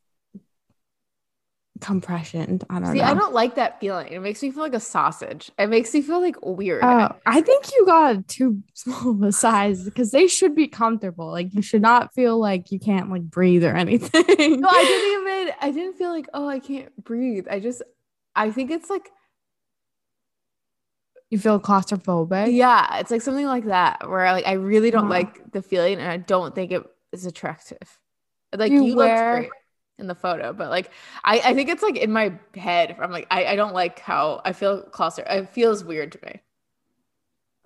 compression. 1.81 2.61
I 2.71 2.81
don't 2.81 2.93
See, 2.93 2.99
know. 2.99 3.05
I 3.05 3.15
don't 3.15 3.33
like 3.35 3.55
that 3.57 3.81
feeling. 3.81 4.09
It 4.09 4.21
makes 4.21 4.43
me 4.43 4.51
feel 4.51 4.63
like 4.63 4.75
a 4.75 4.81
sausage. 4.81 5.51
It 5.59 5.69
makes 5.69 5.93
me 5.95 6.03
feel 6.03 6.21
like 6.21 6.37
weird. 6.43 6.83
Oh, 6.85 7.15
I 7.27 7.41
think 7.41 7.71
you 7.73 7.87
got 7.87 8.27
too 8.29 8.63
small 8.75 9.11
of 9.13 9.23
a 9.23 9.33
size 9.33 9.85
because 9.85 10.11
they 10.11 10.27
should 10.27 10.55
be 10.55 10.69
comfortable. 10.69 11.31
Like 11.31 11.55
you 11.55 11.63
should 11.63 11.83
not 11.83 12.15
feel 12.15 12.39
like 12.39 12.71
you 12.73 12.79
can't 12.79 13.11
like 13.11 13.23
breathe 13.23 13.65
or 13.65 13.75
anything. 13.75 14.61
no, 14.61 14.69
I 14.71 14.85
didn't 14.85 15.13
even. 15.39 15.55
I 15.61 15.71
didn't 15.73 15.97
feel 15.97 16.11
like 16.11 16.29
oh, 16.35 16.49
I 16.49 16.59
can't 16.59 16.93
breathe. 17.05 17.47
I 17.51 17.61
just, 17.61 17.83
I 18.35 18.51
think 18.51 18.71
it's 18.71 18.91
like 18.91 19.09
you 21.31 21.39
feel 21.39 21.61
claustrophobic. 21.61 22.55
yeah, 22.55 22.99
it's 22.99 23.11
like 23.11 23.21
something 23.23 23.47
like 23.47 23.67
that 23.67 24.09
where 24.09 24.33
like 24.33 24.47
I 24.47 24.53
really 24.53 24.91
don't 24.91 25.05
Huh. 25.05 25.11
like 25.11 25.53
the 25.53 25.61
feeling, 25.63 25.99
and 25.99 26.11
I 26.11 26.17
don't 26.17 26.55
think 26.55 26.73
it 26.73 26.83
is 27.13 27.27
attractive. 27.27 27.79
Like 28.57 28.73
You 28.73 28.85
you, 28.85 28.97
wear- 28.97 29.49
in 29.99 30.07
the 30.07 30.15
photo, 30.15 30.53
but 30.53 30.71
like 30.71 30.91
I, 31.25 31.41
I 31.41 31.55
think 31.55 31.69
it's 31.69 31.83
like 31.83 31.97
in 31.97 32.13
my 32.13 32.39
head. 32.55 32.97
I'm 33.01 33.11
like 33.11 33.27
I, 33.31 33.47
I 33.47 33.57
don't 33.57 33.75
like 33.75 34.01
how 34.01 34.41
I 34.45 34.53
feel 34.53 34.83
closer 34.83 35.25
It 35.29 35.51
feels 35.51 35.85
weird 35.85 36.13
to 36.13 36.19
me. 36.25 36.41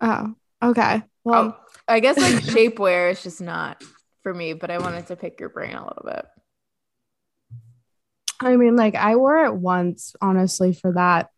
Oh, 0.00 0.34
okay. 0.62 1.02
Well, 1.24 1.56
Oh, 1.56 1.56
I 1.88 2.00
guess 2.00 2.16
like 2.16 2.34
shapewear 2.44 3.10
is 3.10 3.22
just 3.22 3.40
not 3.40 3.82
for 4.22 4.32
me, 4.34 4.52
but 4.52 4.70
I 4.70 4.78
wanted 4.78 5.06
to 5.08 5.16
pick 5.16 5.40
your 5.40 5.48
brain 5.48 5.74
a 5.74 5.84
little 5.84 6.02
bit. 6.04 6.24
I 8.40 8.56
mean, 8.56 8.76
like 8.76 8.94
I 8.94 9.16
wore 9.16 9.44
it 9.44 9.54
once, 9.54 10.14
honestly, 10.20 10.72
for 10.72 10.92
that 10.92 11.30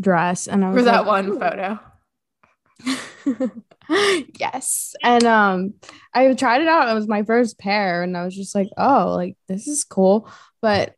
dress, 0.00 0.48
and 0.48 0.64
I 0.64 0.70
was 0.70 0.78
For 0.78 0.82
that 0.84 1.00
like, 1.00 1.06
one 1.06 1.38
photo. 1.38 1.78
yes, 4.38 4.94
and 5.02 5.24
um, 5.24 5.74
I 6.14 6.32
tried 6.34 6.62
it 6.62 6.68
out. 6.68 6.88
It 6.88 6.94
was 6.94 7.08
my 7.08 7.22
first 7.22 7.58
pair, 7.58 8.02
and 8.02 8.16
I 8.16 8.24
was 8.24 8.34
just 8.34 8.54
like, 8.54 8.68
oh, 8.76 9.14
like 9.14 9.36
this 9.48 9.66
is 9.66 9.84
cool. 9.84 10.28
But 10.62 10.94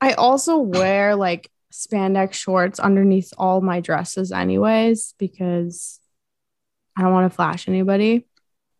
I 0.00 0.12
also 0.12 0.58
wear 0.58 1.16
like 1.16 1.50
spandex 1.72 2.34
shorts 2.34 2.78
underneath 2.78 3.32
all 3.38 3.60
my 3.60 3.80
dresses, 3.80 4.32
anyways, 4.32 5.14
because 5.18 6.00
I 6.96 7.02
don't 7.02 7.12
want 7.12 7.30
to 7.30 7.34
flash 7.36 7.68
anybody, 7.68 8.26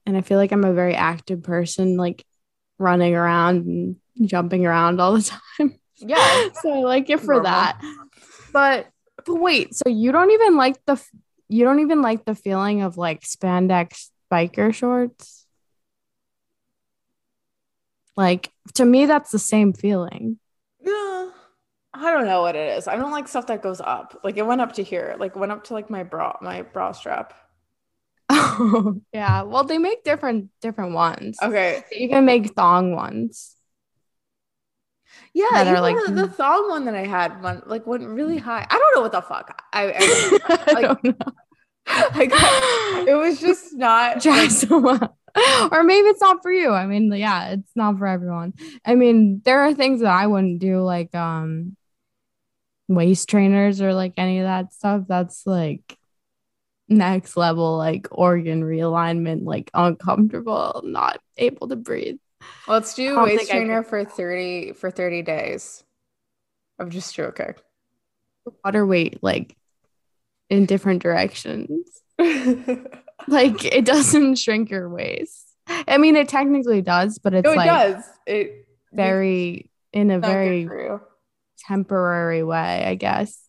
and 0.05 0.17
I 0.17 0.21
feel 0.21 0.39
like 0.39 0.53
I'm 0.53 0.65
a 0.65 0.75
very 0.75 0.95
active 0.95 1.43
person, 1.43 1.97
like 1.97 2.25
running 2.79 3.15
around 3.15 3.67
and 3.67 3.97
jumping 4.29 4.67
around 4.67 5.01
all 5.01 5.15
the 5.15 5.23
time. 5.59 5.79
Yeah. 5.99 6.49
so 6.61 6.73
I 6.73 6.79
like 6.81 7.09
it 7.09 7.21
for 7.21 7.35
Normal. 7.35 7.45
that. 7.45 7.81
But 8.53 8.89
but 9.25 9.35
wait, 9.37 9.75
so 9.75 9.89
you 9.89 10.13
don't 10.13 10.31
even 10.31 10.57
like 10.57 10.77
the 10.87 11.03
you 11.49 11.65
don't 11.65 11.81
even 11.81 12.03
like 12.03 12.25
the 12.25 12.35
feeling 12.35 12.83
of 12.83 12.97
like 12.97 13.23
spandex 13.23 14.11
biker 14.31 14.75
shorts? 14.75 15.47
Like 18.17 18.51
to 18.75 18.85
me 18.85 19.07
that's 19.07 19.31
the 19.31 19.39
same 19.39 19.73
feeling. 19.73 20.39
Yeah. 20.81 21.31
I 21.95 22.11
don't 22.11 22.27
know 22.27 22.43
what 22.43 22.57
it 22.57 22.77
is. 22.77 22.89
I 22.89 22.97
don't 22.97 23.11
like 23.11 23.29
stuff 23.29 23.47
that 23.47 23.63
goes 23.63 23.81
up. 23.81 24.21
Like 24.23 24.37
it 24.37 24.47
went 24.47 24.61
up 24.61 24.75
to 24.75 24.83
here. 24.83 25.17
Like 25.19 25.37
went 25.37 25.53
up 25.53 25.65
to 25.65 25.75
like 25.75 25.89
my 25.89 26.03
bra, 26.03 26.37
my 26.43 26.63
bra 26.63 26.93
strap. 26.93 27.35
Oh, 28.29 29.01
yeah. 29.13 29.43
Well, 29.43 29.65
they 29.65 29.79
make 29.79 30.05
different 30.05 30.51
different 30.61 30.93
ones. 30.93 31.39
Okay. 31.43 31.85
They 31.91 31.99
even 31.99 32.25
make 32.25 32.55
thong 32.55 32.95
ones. 32.95 33.55
Yeah, 35.35 35.45
That 35.53 35.67
are, 35.67 35.71
even 35.73 35.83
like- 35.83 36.07
the, 36.07 36.13
the 36.13 36.29
thong 36.29 36.69
one 36.69 36.85
that 36.87 36.95
I 36.95 37.05
had 37.07 37.43
went 37.43 37.69
like 37.69 37.87
went 37.87 38.07
really 38.07 38.39
high. 38.39 38.67
I 38.71 38.79
don't 38.79 38.95
know 38.97 39.03
what 39.03 39.13
the 39.13 39.23
fuck. 39.23 39.63
I, 39.73 39.93
I, 39.93 40.39
I 40.67 40.73
Like, 40.73 40.83
don't 40.83 41.05
know. 41.05 41.33
Got, 42.27 43.09
it 43.09 43.15
was 43.15 43.41
just 43.41 43.75
not. 43.77 44.21
try 44.23 44.49
like- 44.71 45.11
or 45.71 45.83
maybe 45.85 46.09
it's 46.09 46.21
not 46.23 46.41
for 46.43 46.51
you. 46.51 46.71
I 46.73 46.87
mean, 46.87 47.13
yeah, 47.13 47.51
it's 47.51 47.71
not 47.77 47.99
for 47.99 48.07
everyone. 48.07 48.55
I 48.87 48.95
mean, 48.95 49.43
there 49.45 49.61
are 49.61 49.75
things 49.75 50.01
that 50.01 50.11
I 50.11 50.27
wouldn't 50.27 50.59
do, 50.61 50.81
like 50.81 51.15
um 51.15 51.77
waist 52.89 53.29
trainers 53.29 53.81
or 53.83 53.93
like 53.93 54.15
any 54.17 54.39
of 54.39 54.45
that 54.45 54.73
stuff. 54.73 55.03
That's 55.07 55.47
like 55.47 55.99
next 56.89 57.37
level, 57.37 57.77
like 57.77 58.09
organ 58.11 58.63
realignment, 58.63 59.45
like 59.45 59.71
uncomfortable, 59.75 60.81
not 60.85 61.21
able 61.37 61.69
to 61.69 61.77
breathe. 61.77 62.17
Let's 62.69 62.95
do 62.95 63.15
don't 63.15 63.25
waist 63.25 63.51
trainer 63.51 63.83
for 63.83 64.05
thirty 64.05 64.73
for 64.73 64.91
thirty 64.91 65.23
days 65.23 65.85
of 66.79 66.91
just 66.91 67.09
stroking. 67.09 67.55
Water 68.65 68.87
weight, 68.87 69.23
like 69.23 69.57
in 70.51 70.67
different 70.67 71.03
directions. 71.03 71.87
like 72.19 73.65
it 73.65 73.85
doesn't 73.85 74.37
shrink 74.37 74.71
your 74.71 74.89
waist. 74.89 75.45
I 75.69 75.99
mean, 75.99 76.17
it 76.17 76.29
technically 76.29 76.83
does, 76.83 77.19
but 77.19 77.35
it's 77.35 77.45
No, 77.45 77.53
it 77.53 77.57
like 77.57 77.67
does. 77.67 78.05
It 78.27 78.67
very 78.93 79.71
in 79.93 80.11
a 80.11 80.19
it's 80.19 80.23
not 80.23 80.29
good 80.29 80.69
very 80.69 80.99
temporary 81.67 82.43
way, 82.43 82.85
I 82.85 82.95
guess. 82.95 83.43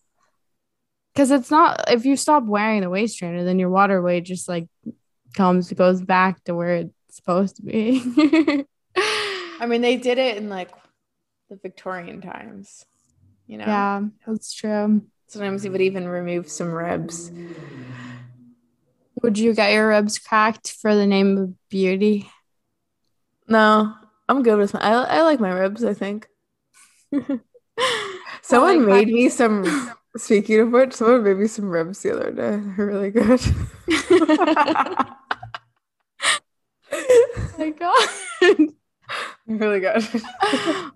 Because 1.14 1.30
it's 1.30 1.50
not 1.50 1.90
if 1.90 2.04
you 2.04 2.16
stop 2.16 2.44
wearing 2.44 2.82
the 2.82 2.90
waist 2.90 3.18
trainer, 3.18 3.44
then 3.44 3.58
your 3.58 3.70
water 3.70 4.00
weight 4.00 4.24
just 4.24 4.48
like 4.48 4.68
comes 5.34 5.72
goes 5.72 6.00
back 6.00 6.42
to 6.44 6.54
where 6.54 6.76
it's 6.76 6.92
supposed 7.10 7.56
to 7.56 7.62
be. 7.62 8.64
I 9.60 9.66
mean, 9.66 9.80
they 9.80 9.96
did 9.96 10.18
it 10.18 10.36
in 10.36 10.48
like 10.48 10.70
the 11.50 11.56
Victorian 11.56 12.20
times. 12.20 12.84
You 13.46 13.58
know, 13.58 13.66
yeah, 13.66 14.02
that's 14.26 14.52
true. 14.52 15.02
sometimes 15.26 15.64
you 15.64 15.72
would 15.72 15.80
even 15.80 16.06
remove 16.06 16.48
some 16.50 16.70
ribs. 16.70 17.32
Would 19.22 19.38
you 19.38 19.54
get 19.54 19.72
your 19.72 19.88
ribs 19.88 20.18
cracked 20.18 20.72
for 20.72 20.94
the 20.94 21.06
name 21.06 21.38
of 21.38 21.68
beauty? 21.70 22.30
No, 23.48 23.94
I'm 24.28 24.42
good 24.42 24.58
with 24.58 24.74
my. 24.74 24.80
I, 24.80 25.18
I 25.18 25.22
like 25.22 25.40
my 25.40 25.50
ribs. 25.50 25.82
I 25.82 25.94
think. 25.94 26.28
Someone 28.42 28.78
like 28.78 28.86
made 28.86 29.08
me 29.08 29.28
some. 29.28 29.92
Speaking 30.16 30.60
of 30.60 30.70
which, 30.70 30.94
someone 30.94 31.22
made 31.22 31.36
me 31.36 31.46
some 31.46 31.68
ribs 31.68 32.02
the 32.02 32.12
other 32.12 32.30
day. 32.30 32.56
They're 32.56 32.86
really 32.86 33.10
good. 33.10 33.40
Oh 36.90 37.50
my 37.58 37.70
god. 37.70 38.68
Really 39.46 39.80
good. 39.80 40.06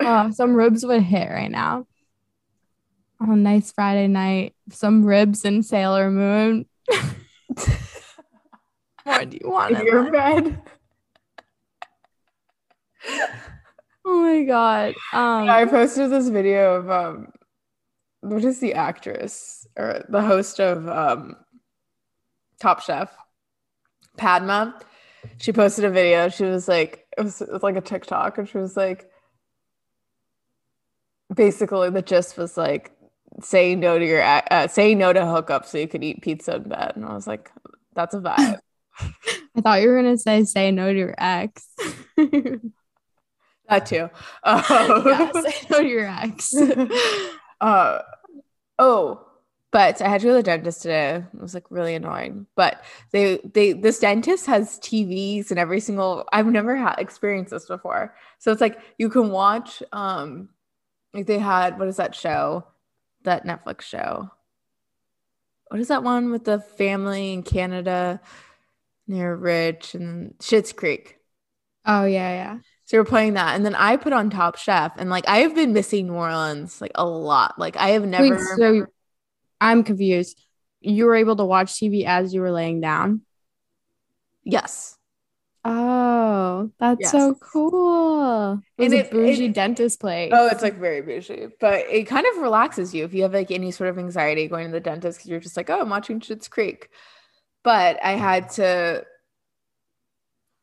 oh, 0.01 0.31
some 0.35 0.55
ribs 0.55 0.85
would 0.85 1.03
hit 1.03 1.29
right 1.31 1.51
now. 1.51 1.87
On 3.21 3.31
a 3.31 3.37
nice 3.37 3.71
Friday 3.73 4.09
night, 4.09 4.55
some 4.71 5.05
ribs 5.05 5.45
and 5.45 5.65
Sailor 5.65 6.11
Moon. 6.11 6.67
what 9.05 9.31
do 9.31 9.39
you 9.41 9.51
want? 9.51 9.79
In 9.79 9.87
your 9.87 10.11
bed. 10.11 10.61
Oh 14.05 14.21
my 14.21 14.43
god. 14.43 14.95
Um 15.13 15.49
I 15.49 15.65
posted 15.65 16.11
this 16.11 16.29
video 16.29 16.75
of 16.75 16.91
um, 16.91 17.29
what 18.21 18.45
is 18.45 18.59
the 18.59 18.75
actress 18.75 19.67
or 19.77 20.05
the 20.09 20.23
host 20.23 20.61
of 20.61 20.89
um, 20.89 21.37
Top 22.61 22.81
Chef, 22.81 23.15
Padma. 24.17 24.81
She 25.39 25.53
posted 25.53 25.85
a 25.85 25.91
video. 25.91 26.29
She 26.29 26.45
was 26.45 26.69
like, 26.69 27.07
it 27.17 27.23
was, 27.23 27.41
it 27.41 27.53
was 27.53 27.63
like 27.63 27.77
a 27.77 27.81
TikTok, 27.81 28.39
and 28.39 28.49
she 28.49 28.59
was 28.59 28.77
like, 28.77 29.11
basically 31.35 31.91
the 31.91 32.03
gist 32.03 32.37
was 32.37 32.57
like 32.57 32.93
saying 33.41 33.81
no 33.81 33.99
to 33.99 34.07
your 34.07 34.23
uh, 34.23 34.69
saying 34.69 34.99
no 34.99 35.13
to 35.13 35.21
hookups 35.21 35.67
so 35.67 35.79
you 35.79 35.89
could 35.89 36.05
eat 36.05 36.23
pizza 36.23 36.57
in 36.57 36.65
bed, 36.65 36.93
and 36.97 37.05
I 37.05 37.15
was 37.15 37.27
like, 37.27 37.51
that's 37.95 38.15
a 38.15 38.21
vibe. 38.21 38.59
I 39.57 39.61
thought 39.61 39.83
you 39.83 39.89
were 39.89 39.97
gonna 39.97 40.19
say 40.19 40.45
say 40.45 40.71
no 40.71 40.93
to 40.93 40.99
your 40.99 41.15
ex. 41.19 41.67
that 43.69 43.87
too. 43.87 44.11
Um, 44.45 44.63
yeah, 45.07 45.33
say 45.33 45.67
no 45.71 45.81
to 45.81 45.87
your 45.87 46.09
ex. 46.09 46.55
uh, 47.61 47.99
oh, 48.79 49.27
but 49.73 50.03
I 50.03 50.09
had 50.09 50.21
to 50.21 50.27
go 50.27 50.31
to 50.33 50.37
the 50.37 50.43
dentist 50.43 50.83
today. 50.83 51.25
It 51.35 51.41
was 51.41 51.55
like 51.55 51.65
really 51.71 51.95
annoying. 51.95 52.47
But 52.55 52.85
they 53.11 53.39
they 53.39 53.73
this 53.73 53.99
dentist 53.99 54.47
has 54.47 54.79
TVs 54.79 55.51
and 55.51 55.59
every 55.59 55.81
single 55.81 56.29
I've 56.31 56.47
never 56.47 56.77
had 56.77 56.97
experienced 56.99 57.51
this 57.51 57.67
before. 57.67 58.15
So 58.39 58.53
it's 58.53 58.61
like 58.61 58.79
you 58.99 59.09
can 59.09 59.31
watch 59.31 59.83
um 59.93 60.51
like 61.15 61.27
they 61.27 61.39
had 61.39 61.79
what 61.79 61.89
is 61.89 61.97
that 61.97 62.15
show? 62.15 62.67
That 63.25 63.47
Netflix 63.47 63.83
show. 63.83 64.31
What 65.69 65.81
is 65.81 65.89
that 65.89 66.03
one 66.03 66.31
with 66.31 66.45
the 66.45 66.61
family 66.61 67.33
in 67.33 67.43
Canada? 67.43 68.21
They're 69.09 69.35
rich 69.35 69.95
and 69.95 70.35
Schitt's 70.39 70.73
Creek. 70.73 71.17
oh 71.87 72.05
yeah, 72.05 72.31
yeah. 72.31 72.59
So 72.85 72.99
we're 72.99 73.05
playing 73.05 73.35
that, 73.35 73.57
and 73.57 73.65
then 73.65 73.75
I 73.75 73.97
put 73.97 74.13
on 74.13 74.29
Top 74.29 74.57
Chef, 74.59 74.93
and 74.99 75.09
like 75.09 75.27
I 75.27 75.39
have 75.39 75.55
been 75.55 75.73
missing 75.73 76.09
New 76.09 76.15
Orleans 76.15 76.79
like 76.83 76.93
a 76.95 77.07
lot. 77.07 77.59
Like 77.59 77.77
I 77.79 77.91
have 77.91 78.05
never. 78.05 78.37
Wait, 78.37 78.41
so 78.59 78.87
I'm 79.63 79.85
confused. 79.85 80.39
You 80.81 81.07
were 81.07 81.15
able 81.15 81.37
to 81.37 81.45
watch 81.45 81.73
TV 81.75 82.05
as 82.05 82.35
you 82.35 82.41
were 82.41 82.51
laying 82.51 82.81
down. 82.81 83.23
yes, 84.45 84.99
Oh, 85.65 86.73
that's 86.81 87.13
so 87.13 87.37
cool. 87.37 88.61
It 88.77 88.83
was 88.83 88.93
And 88.93 88.95
a 88.95 89.05
it- 89.05 89.11
bougie 89.13 89.45
it- 89.45 89.55
dentist 89.55 90.01
place. 90.01 90.33
oh, 90.35 90.49
it's 90.49 90.61
like 90.63 90.77
very 90.77 91.01
bougie, 91.03 91.49
but 91.61 91.87
it 91.89 92.09
kind 92.09 92.27
of 92.27 92.43
relaxes 92.43 92.93
you 92.93 93.05
if 93.05 93.15
you 93.15 93.23
have 93.23 93.33
like 93.33 93.53
any 93.53 93.71
sort 93.71 93.89
of 93.89 93.97
anxiety 93.97 94.49
going 94.49 94.67
to 94.67 94.73
the 94.73 94.81
dentist 94.81 95.19
because 95.19 95.31
you're 95.31 95.39
just 95.39 95.57
like, 95.57 95.71
oh, 95.71 95.81
I'm 95.81 95.89
watching 95.89 96.19
Schitt's 96.19 96.49
Creek. 96.49 96.89
But 97.63 98.03
I 98.03 98.13
had 98.13 98.51
to. 98.59 99.05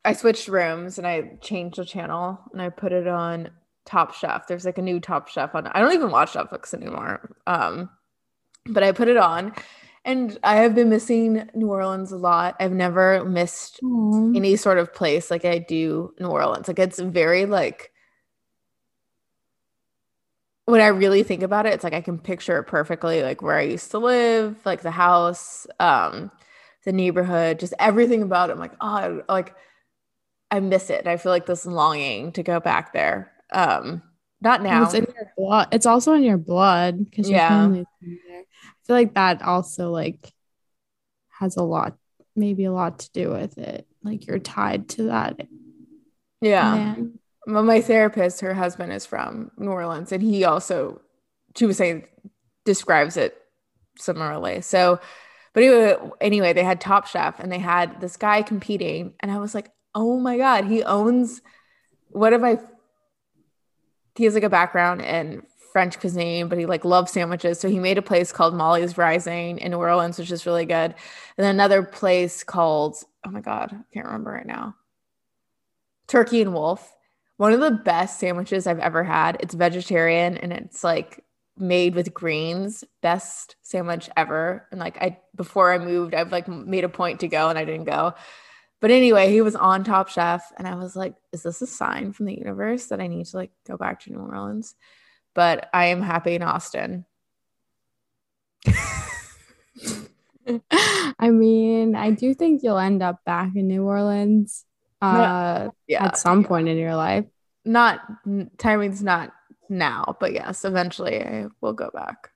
I 0.04 0.12
switched 0.14 0.50
rooms 0.50 0.98
and 0.98 1.08
I 1.08 1.38
changed 1.42 1.78
the 1.78 1.86
channel 1.86 2.40
and 2.52 2.62
I 2.62 2.68
put 2.70 2.92
it 2.92 3.08
on 3.08 3.52
Top 3.86 4.14
Chef. 4.16 4.48
There's 4.48 4.66
like 4.66 4.78
a 4.80 4.82
new 4.82 5.00
Top 5.00 5.30
Chef 5.30 5.56
on. 5.56 5.66
I 5.68 5.80
don't 5.80 5.94
even 5.94 6.12
watch 6.12 6.34
Netflix 6.34 6.74
anymore. 6.74 7.38
Um, 7.48 7.90
but 8.70 8.84
I 8.84 8.92
put 8.92 9.08
it 9.08 9.18
on, 9.18 9.54
and 10.06 10.38
I 10.44 10.56
have 10.58 10.76
been 10.76 10.90
missing 10.90 11.50
New 11.54 11.70
Orleans 11.70 12.12
a 12.12 12.18
lot. 12.18 12.56
I've 12.60 12.72
never 12.72 13.26
missed 13.26 13.80
Aw. 13.84 14.34
any 14.36 14.56
sort 14.56 14.78
of 14.78 14.94
place 14.94 15.30
like 15.32 15.46
I 15.46 15.60
do 15.60 16.14
New 16.20 16.28
Orleans. 16.28 16.68
Like 16.68 16.80
it's 16.80 17.00
very 17.00 17.46
like 17.46 17.92
when 20.66 20.82
I 20.82 20.88
really 20.88 21.24
think 21.24 21.42
about 21.42 21.66
it, 21.66 21.74
it's 21.74 21.84
like 21.84 21.94
I 21.94 22.02
can 22.02 22.20
picture 22.20 22.60
it 22.60 22.66
perfectly, 22.66 23.24
like 23.24 23.42
where 23.42 23.58
I 23.58 23.64
used 23.64 23.90
to 23.92 23.98
live, 23.98 24.56
like 24.66 24.82
the 24.82 24.92
house, 24.92 25.66
um, 25.80 26.32
the 26.86 26.92
neighborhood, 26.92 27.60
just 27.60 27.74
everything 27.80 28.22
about 28.22 28.50
it. 28.50 28.54
I'm 28.54 28.60
like, 28.60 28.76
oh, 28.80 29.24
I- 29.28 29.34
like 29.34 29.56
I 30.52 30.60
miss 30.60 30.90
it. 30.90 31.08
I 31.08 31.18
feel 31.18 31.32
like 31.32 31.46
this 31.46 31.66
longing 31.66 32.32
to 32.34 32.44
go 32.44 32.60
back 32.60 32.94
there. 32.94 33.32
Um, 33.52 34.02
not 34.42 34.64
now. 34.64 34.84
It's 34.84 34.94
in 34.94 35.06
your 35.16 35.32
blood. 35.38 35.68
It's 35.72 35.86
also 35.86 36.14
in 36.14 36.24
your 36.24 36.38
blood 36.38 37.04
because 37.06 37.30
your 37.30 37.40
Yeah. 37.40 37.68
there. 37.68 37.84
I 37.84 38.86
feel 38.86 38.96
like 38.96 39.14
that 39.16 39.42
also 39.42 39.92
like 39.92 40.34
has 41.40 41.58
a 41.58 41.64
lot, 41.64 41.98
maybe 42.36 42.66
a 42.66 42.72
lot 42.72 43.00
to 43.00 43.12
do 43.12 43.30
with 43.30 43.58
it. 43.58 43.88
Like 44.04 44.28
you're 44.28 44.40
tied 44.40 44.90
to 44.90 45.04
that 45.04 45.48
yeah. 46.42 46.76
man. 46.76 47.20
My 47.46 47.82
therapist, 47.82 48.42
her 48.42 48.54
husband 48.54 48.94
is 48.94 49.06
from 49.06 49.52
New 49.58 49.72
Orleans, 49.72 50.12
and 50.12 50.22
he 50.22 50.44
also, 50.44 51.02
she 51.58 51.66
was 51.66 51.78
saying, 51.78 52.06
describes 52.64 53.18
it 53.18 53.36
similarly. 53.98 54.62
So, 54.62 55.00
but 55.54 55.64
anyway, 55.64 55.96
anyway, 56.22 56.54
they 56.54 56.64
had 56.64 56.80
Top 56.80 57.08
Chef, 57.08 57.40
and 57.40 57.52
they 57.52 57.58
had 57.58 58.02
this 58.02 58.18
guy 58.18 58.44
competing, 58.44 59.14
and 59.20 59.32
I 59.32 59.40
was 59.40 59.56
like, 59.56 59.72
oh 59.96 60.20
my 60.20 60.38
god, 60.38 60.66
he 60.66 60.84
owns. 60.84 61.42
What 62.10 62.34
have 62.34 62.44
I? 62.44 62.60
He 64.20 64.26
has 64.26 64.34
like 64.34 64.44
a 64.44 64.50
background 64.50 65.02
in 65.02 65.42
French 65.72 66.00
cuisine, 66.00 66.50
but 66.50 66.58
he 66.58 66.66
like 66.66 66.84
loves 66.84 67.12
sandwiches. 67.12 67.60
So 67.60 67.70
he 67.70 67.80
made 67.80 67.98
a 67.98 68.02
place 68.02 68.32
called 68.32 68.54
Molly's 68.54 68.98
Rising 68.98 69.60
in 69.60 69.72
New 69.72 69.78
Orleans, 69.78 70.20
which 70.20 70.30
is 70.30 70.46
really 70.46 70.66
good, 70.66 70.94
and 70.94 70.96
then 71.38 71.56
another 71.56 71.84
place 71.84 72.44
called 72.44 72.98
oh 73.26 73.32
my 73.32 73.42
god, 73.42 73.72
I 73.74 73.94
can't 73.94 74.06
remember 74.06 74.32
right 74.32 74.46
now. 74.46 74.76
Turkey 76.08 76.42
and 76.42 76.54
Wolf 76.54 76.94
one 77.38 77.54
of 77.54 77.62
the 77.62 77.72
best 77.72 78.20
sandwiches 78.20 78.68
I've 78.68 78.80
ever 78.80 79.02
had. 79.02 79.38
It's 79.40 79.54
vegetarian 79.54 80.36
and 80.36 80.52
it's 80.52 80.84
like 80.84 81.24
made 81.58 81.96
with 81.96 82.14
greens. 82.14 82.84
Best 83.02 83.56
sandwich 83.62 84.10
ever. 84.18 84.68
And 84.72 84.80
like 84.82 84.98
I 85.02 85.20
before 85.38 85.72
I 85.72 85.78
moved, 85.78 86.14
I've 86.14 86.34
like 86.34 86.50
made 86.50 86.84
a 86.84 86.90
point 86.90 87.22
to 87.22 87.30
go 87.30 87.48
and 87.48 87.58
I 87.58 87.64
didn't 87.64 87.86
go. 87.86 88.14
But 88.82 88.92
anyway, 88.92 89.32
he 89.32 89.42
was 89.42 89.56
on 89.56 89.84
Top 89.84 90.08
Chef 90.08 90.52
and 90.58 90.68
I 90.68 90.76
was 90.76 90.96
like, 90.96 91.16
is 91.34 91.44
this 91.44 91.62
a 91.62 91.68
sign 91.68 92.14
from 92.14 92.28
the 92.28 92.38
universe 92.38 92.86
that 92.88 93.02
I 93.02 93.08
need 93.08 93.26
to 93.28 93.38
like 93.38 93.52
go 93.68 93.76
back 93.78 94.02
to 94.02 94.12
New 94.12 94.20
Orleans? 94.20 94.76
But 95.36 95.70
I 95.74 95.88
am 95.88 96.02
happy 96.02 96.36
in 96.36 96.44
Austin. 96.44 97.06
I 101.20 101.30
mean, 101.30 101.96
I 101.96 102.12
do 102.12 102.34
think 102.34 102.64
you'll 102.64 102.80
end 102.80 103.04
up 103.04 103.24
back 103.26 103.56
in 103.56 103.68
New 103.68 103.84
Orleans 103.84 104.66
uh, 105.02 105.70
Yeah. 105.88 106.06
at 106.06 106.18
some 106.18 106.44
point 106.44 106.68
in 106.68 106.78
your 106.78 106.96
life. 106.96 107.26
Not 107.66 108.02
timing's 108.58 109.04
not 109.04 109.32
now, 109.70 110.16
but 110.20 110.34
yes, 110.34 110.66
eventually 110.66 111.22
I 111.22 111.48
will 111.62 111.74
go 111.74 111.92
back 111.94 112.32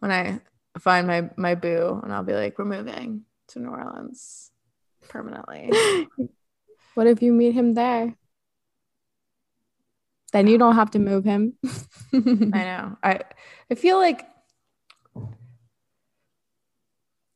when 0.00 0.10
I 0.10 0.40
find 0.78 1.06
my 1.06 1.30
my 1.36 1.54
boo 1.54 2.00
and 2.02 2.12
I'll 2.12 2.24
be 2.24 2.34
like, 2.34 2.58
we're 2.58 2.64
moving 2.64 3.22
to 3.48 3.60
New 3.60 3.68
Orleans 3.70 4.50
permanently. 5.08 5.72
What 6.94 7.06
if 7.06 7.22
you 7.22 7.32
meet 7.32 7.52
him 7.54 7.74
there? 7.74 8.16
Then 10.32 10.48
you 10.48 10.58
don't 10.58 10.74
have 10.74 10.90
to 10.90 10.98
move 10.98 11.24
him. 11.24 11.54
I 12.12 12.18
know. 12.18 12.96
I 13.04 13.20
I 13.70 13.74
feel 13.76 13.98
like 13.98 14.26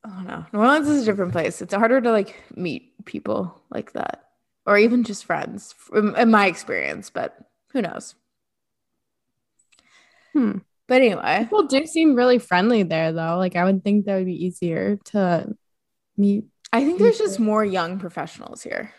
I 0.05 0.09
don't 0.09 0.27
know. 0.27 0.45
New 0.53 0.59
Orleans 0.59 0.89
is 0.89 1.03
a 1.03 1.05
different 1.05 1.31
place. 1.31 1.63
It's 1.63 1.73
harder 1.73 2.01
to 2.01 2.11
like 2.11 2.35
meet 2.57 3.05
people 3.05 3.63
like 3.71 3.93
that, 3.93 4.25
or 4.67 4.77
even 4.77 5.05
just 5.05 5.25
friends, 5.25 5.75
in, 5.95 6.17
in 6.17 6.31
my 6.31 6.47
experience. 6.47 7.11
But 7.11 7.37
who 7.73 7.83
knows? 7.83 8.17
Hmm. 10.33 10.59
But 10.89 11.03
anyway, 11.03 11.39
People 11.45 11.69
do 11.69 11.87
seem 11.87 12.17
really 12.17 12.39
friendly 12.39 12.83
there, 12.83 13.13
though. 13.13 13.37
Like 13.39 13.55
I 13.55 13.65
would 13.65 13.85
think 13.85 14.07
that 14.07 14.17
would 14.17 14.27
be 14.27 14.45
easier 14.45 14.97
to 15.07 15.55
meet. 16.17 16.47
I 16.73 16.85
think 16.85 16.99
there's 16.99 17.19
just 17.19 17.39
more 17.39 17.65
young 17.65 17.99
professionals 17.99 18.63
here. 18.63 18.93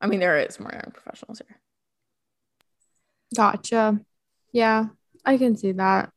I 0.00 0.06
mean, 0.06 0.20
there 0.20 0.38
is 0.38 0.58
more 0.58 0.72
young 0.72 0.92
professionals 0.92 1.40
here. 1.46 1.56
Gotcha. 3.34 4.00
Yeah, 4.52 4.86
I 5.24 5.38
can 5.38 5.56
see 5.56 5.72
that. 5.72 6.10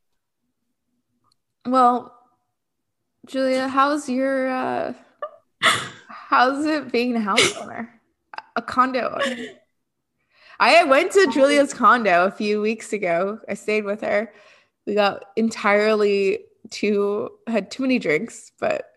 Well, 1.65 2.17
Julia, 3.27 3.67
how's 3.67 4.09
your 4.09 4.49
uh 4.49 4.93
how's 5.61 6.65
it 6.65 6.91
being 6.91 7.15
a 7.15 7.19
house 7.19 7.55
owner? 7.57 8.01
A 8.55 8.61
condo 8.61 9.19
owner? 9.23 9.45
I 10.59 10.83
went 10.83 11.11
to 11.13 11.29
Julia's 11.31 11.73
condo 11.73 12.25
a 12.25 12.31
few 12.31 12.61
weeks 12.61 12.93
ago. 12.93 13.39
I 13.47 13.55
stayed 13.55 13.83
with 13.83 14.01
her. 14.01 14.31
We 14.85 14.95
got 14.95 15.25
entirely 15.35 16.45
too 16.69 17.29
had 17.47 17.69
too 17.69 17.83
many 17.83 17.99
drinks, 17.99 18.51
but 18.59 18.90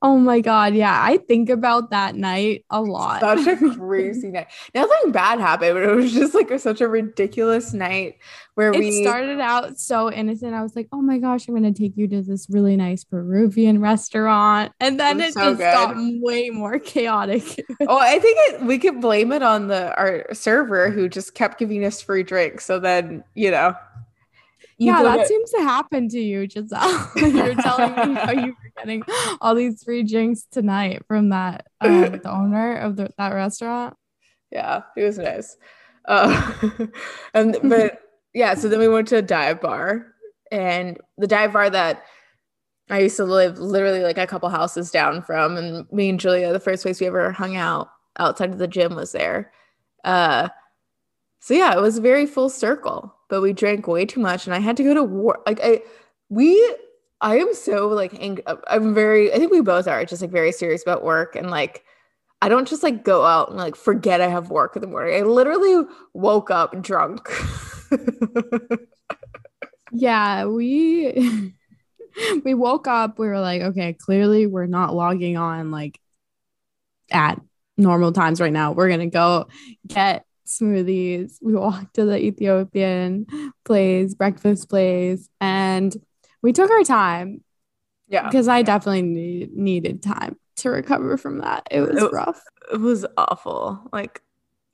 Oh 0.00 0.16
my 0.16 0.40
god, 0.40 0.74
yeah. 0.74 0.96
I 1.02 1.16
think 1.16 1.50
about 1.50 1.90
that 1.90 2.14
night 2.14 2.64
a 2.70 2.80
lot. 2.80 3.20
such 3.20 3.46
a 3.48 3.56
crazy 3.76 4.28
night. 4.28 4.46
Nothing 4.72 5.10
bad 5.10 5.40
happened, 5.40 5.74
but 5.74 5.82
it 5.82 5.92
was 5.94 6.12
just 6.12 6.34
like 6.34 6.52
a, 6.52 6.58
such 6.60 6.80
a 6.80 6.86
ridiculous 6.86 7.72
night 7.72 8.18
where 8.54 8.72
it 8.72 8.78
we 8.78 9.02
started 9.02 9.40
out 9.40 9.76
so 9.76 10.12
innocent. 10.12 10.54
I 10.54 10.62
was 10.62 10.76
like, 10.76 10.86
"Oh 10.92 11.02
my 11.02 11.18
gosh, 11.18 11.48
I'm 11.48 11.54
gonna 11.54 11.72
take 11.72 11.96
you 11.96 12.06
to 12.08 12.22
this 12.22 12.46
really 12.48 12.76
nice 12.76 13.02
Peruvian 13.02 13.80
restaurant," 13.80 14.72
and 14.78 15.00
then 15.00 15.16
was 15.16 15.26
it 15.30 15.32
so 15.34 15.56
just 15.56 15.58
got 15.58 15.96
way 15.98 16.50
more 16.50 16.78
chaotic. 16.78 17.64
Oh, 17.88 17.98
I 17.98 18.20
think 18.20 18.38
it, 18.38 18.62
we 18.62 18.78
could 18.78 19.00
blame 19.00 19.32
it 19.32 19.42
on 19.42 19.66
the 19.66 19.96
our 19.98 20.32
server 20.32 20.90
who 20.90 21.08
just 21.08 21.34
kept 21.34 21.58
giving 21.58 21.84
us 21.84 22.00
free 22.00 22.22
drinks. 22.22 22.64
So 22.64 22.78
then, 22.78 23.24
you 23.34 23.50
know, 23.50 23.74
you 24.78 24.92
yeah, 24.92 25.02
that 25.02 25.20
it- 25.20 25.26
seems 25.26 25.50
to 25.50 25.58
happen 25.62 26.08
to 26.10 26.20
you, 26.20 26.48
Giselle. 26.48 27.10
You're 27.16 27.54
telling 27.56 28.14
me 28.14 28.20
how 28.20 28.30
you 28.30 28.54
getting 28.78 29.02
all 29.40 29.54
these 29.54 29.82
free 29.82 30.02
drinks 30.02 30.46
tonight 30.50 31.02
from 31.06 31.30
that 31.30 31.66
uh, 31.80 32.08
the 32.08 32.30
owner 32.30 32.76
of 32.76 32.96
the, 32.96 33.10
that 33.18 33.32
restaurant. 33.32 33.96
yeah, 34.50 34.82
he 34.94 35.02
was 35.02 35.18
nice. 35.18 35.56
Uh, 36.06 36.52
and 37.34 37.56
but 37.62 38.00
yeah, 38.34 38.54
so 38.54 38.68
then 38.68 38.78
we 38.80 38.88
went 38.88 39.08
to 39.08 39.16
a 39.16 39.22
dive 39.22 39.60
bar, 39.60 40.06
and 40.50 40.98
the 41.18 41.26
dive 41.26 41.52
bar 41.52 41.68
that 41.70 42.04
I 42.90 43.00
used 43.00 43.16
to 43.18 43.24
live 43.24 43.58
literally 43.58 44.02
like 44.02 44.18
a 44.18 44.26
couple 44.26 44.48
houses 44.48 44.90
down 44.90 45.22
from, 45.22 45.56
and 45.56 45.86
me 45.92 46.08
and 46.08 46.18
Julia, 46.18 46.52
the 46.52 46.60
first 46.60 46.82
place 46.82 47.00
we 47.00 47.06
ever 47.06 47.30
hung 47.32 47.56
out 47.56 47.90
outside 48.18 48.50
of 48.50 48.58
the 48.58 48.66
gym 48.66 48.94
was 48.94 49.12
there. 49.12 49.52
Uh, 50.04 50.48
so 51.40 51.54
yeah, 51.54 51.74
it 51.74 51.80
was 51.80 51.98
very 51.98 52.26
full 52.26 52.48
circle, 52.48 53.14
but 53.28 53.42
we 53.42 53.52
drank 53.52 53.86
way 53.86 54.06
too 54.06 54.20
much, 54.20 54.46
and 54.46 54.54
I 54.54 54.58
had 54.58 54.76
to 54.78 54.84
go 54.84 54.94
to 54.94 55.04
war. 55.04 55.40
Like 55.46 55.60
I, 55.62 55.82
we, 56.30 56.76
I 57.20 57.38
am 57.38 57.52
so 57.54 57.88
like, 57.88 58.14
ang- 58.22 58.40
uh, 58.46 58.56
I'm 58.68 58.94
very. 58.94 59.32
I 59.32 59.36
think 59.38 59.50
we 59.50 59.60
both 59.60 59.88
are 59.88 60.04
just 60.04 60.22
like 60.22 60.30
very 60.30 60.52
serious 60.52 60.82
about 60.82 61.04
work, 61.04 61.34
and 61.36 61.50
like, 61.50 61.84
I 62.40 62.48
don't 62.48 62.68
just 62.68 62.82
like 62.82 63.04
go 63.04 63.24
out 63.24 63.48
and 63.48 63.58
like 63.58 63.76
forget 63.76 64.20
I 64.20 64.28
have 64.28 64.50
work 64.50 64.76
in 64.76 64.82
the 64.82 64.88
morning. 64.88 65.16
I 65.16 65.22
literally 65.26 65.84
woke 66.14 66.50
up 66.50 66.80
drunk. 66.82 67.28
Yeah, 69.92 70.44
we 70.46 71.52
we 72.44 72.54
woke 72.54 72.86
up. 72.86 73.18
We 73.18 73.28
were 73.28 73.40
like, 73.40 73.62
okay, 73.62 73.92
clearly 73.94 74.46
we're 74.46 74.66
not 74.66 74.94
logging 74.94 75.36
on 75.36 75.70
like 75.70 75.98
at 77.10 77.40
normal 77.76 78.12
times 78.12 78.40
right 78.40 78.52
now. 78.52 78.72
We're 78.72 78.88
gonna 78.88 79.06
go 79.06 79.48
get 79.86 80.24
smoothies. 80.46 81.38
We 81.42 81.54
walked 81.54 81.94
to 81.94 82.04
the 82.04 82.18
Ethiopian 82.18 83.26
place, 83.64 84.14
breakfast 84.14 84.68
place, 84.68 85.28
and 85.40 85.94
we 86.42 86.52
took 86.52 86.70
our 86.70 86.84
time 86.84 87.42
yeah, 88.08 88.26
because 88.28 88.48
I 88.48 88.62
definitely 88.62 89.02
need, 89.02 89.52
needed 89.56 90.02
time 90.02 90.36
to 90.56 90.70
recover 90.70 91.16
from 91.16 91.38
that. 91.38 91.66
It 91.70 91.80
was 91.82 92.02
It- 92.02 92.12
rough. 92.12 92.40
it 92.72 92.80
was 92.80 93.04
awful. 93.16 93.88
Like, 93.92 94.22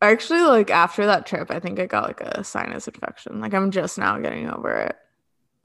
actually, 0.01 0.43
like 0.43 0.71
after 0.71 1.07
that 1.07 1.27
trip, 1.27 1.51
I 1.51 1.59
think 1.61 1.81
I 1.81 1.87
got 1.87 2.05
like 2.05 2.21
a 2.21 2.45
sinus 2.45 2.87
infection. 2.87 3.41
Like, 3.41 3.53
I'm 3.55 3.71
just 3.71 3.99
now 3.99 4.19
getting 4.19 4.49
over 4.49 4.71
it. 4.73 4.97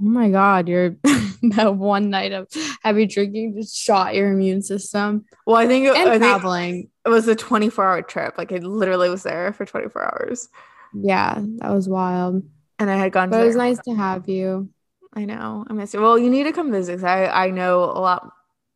Oh 0.01 0.05
my 0.05 0.29
god, 0.29 0.67
your 0.69 0.95
that 1.43 1.75
one 1.75 2.09
night 2.09 2.31
of 2.31 2.47
heavy 2.83 3.05
drinking 3.05 3.55
just 3.57 3.75
shot 3.77 4.15
your 4.15 4.31
immune 4.31 4.61
system 4.61 5.25
Well, 5.45 5.57
I 5.57 5.67
think, 5.67 5.85
it, 5.87 5.95
and 5.95 6.09
I 6.09 6.11
think 6.13 6.21
traveling. 6.23 6.89
it 7.05 7.09
was 7.09 7.27
a 7.27 7.35
24 7.35 7.85
hour 7.85 8.01
trip. 8.01 8.35
Like, 8.37 8.51
I 8.53 8.57
literally 8.57 9.09
was 9.09 9.23
there 9.23 9.51
for 9.53 9.65
24 9.65 10.01
hours, 10.03 10.47
Yeah, 10.93 11.35
that 11.57 11.71
was 11.71 11.87
wild. 11.89 12.43
and 12.79 12.89
I 12.89 12.95
had 12.95 13.11
gone. 13.11 13.29
But 13.29 13.37
to 13.39 13.43
it 13.43 13.47
was 13.47 13.55
nice 13.57 13.77
to 13.85 13.93
have 13.93 14.27
you. 14.29 14.69
I 15.13 15.25
know. 15.25 15.65
I 15.69 15.73
miss 15.73 15.93
you. 15.93 16.01
Well, 16.01 16.19
you 16.19 16.29
need 16.29 16.43
to 16.43 16.51
come 16.51 16.71
visit. 16.71 17.03
I 17.03 17.25
I 17.27 17.49
know 17.49 17.83
a 17.83 17.99
lot. 17.99 18.31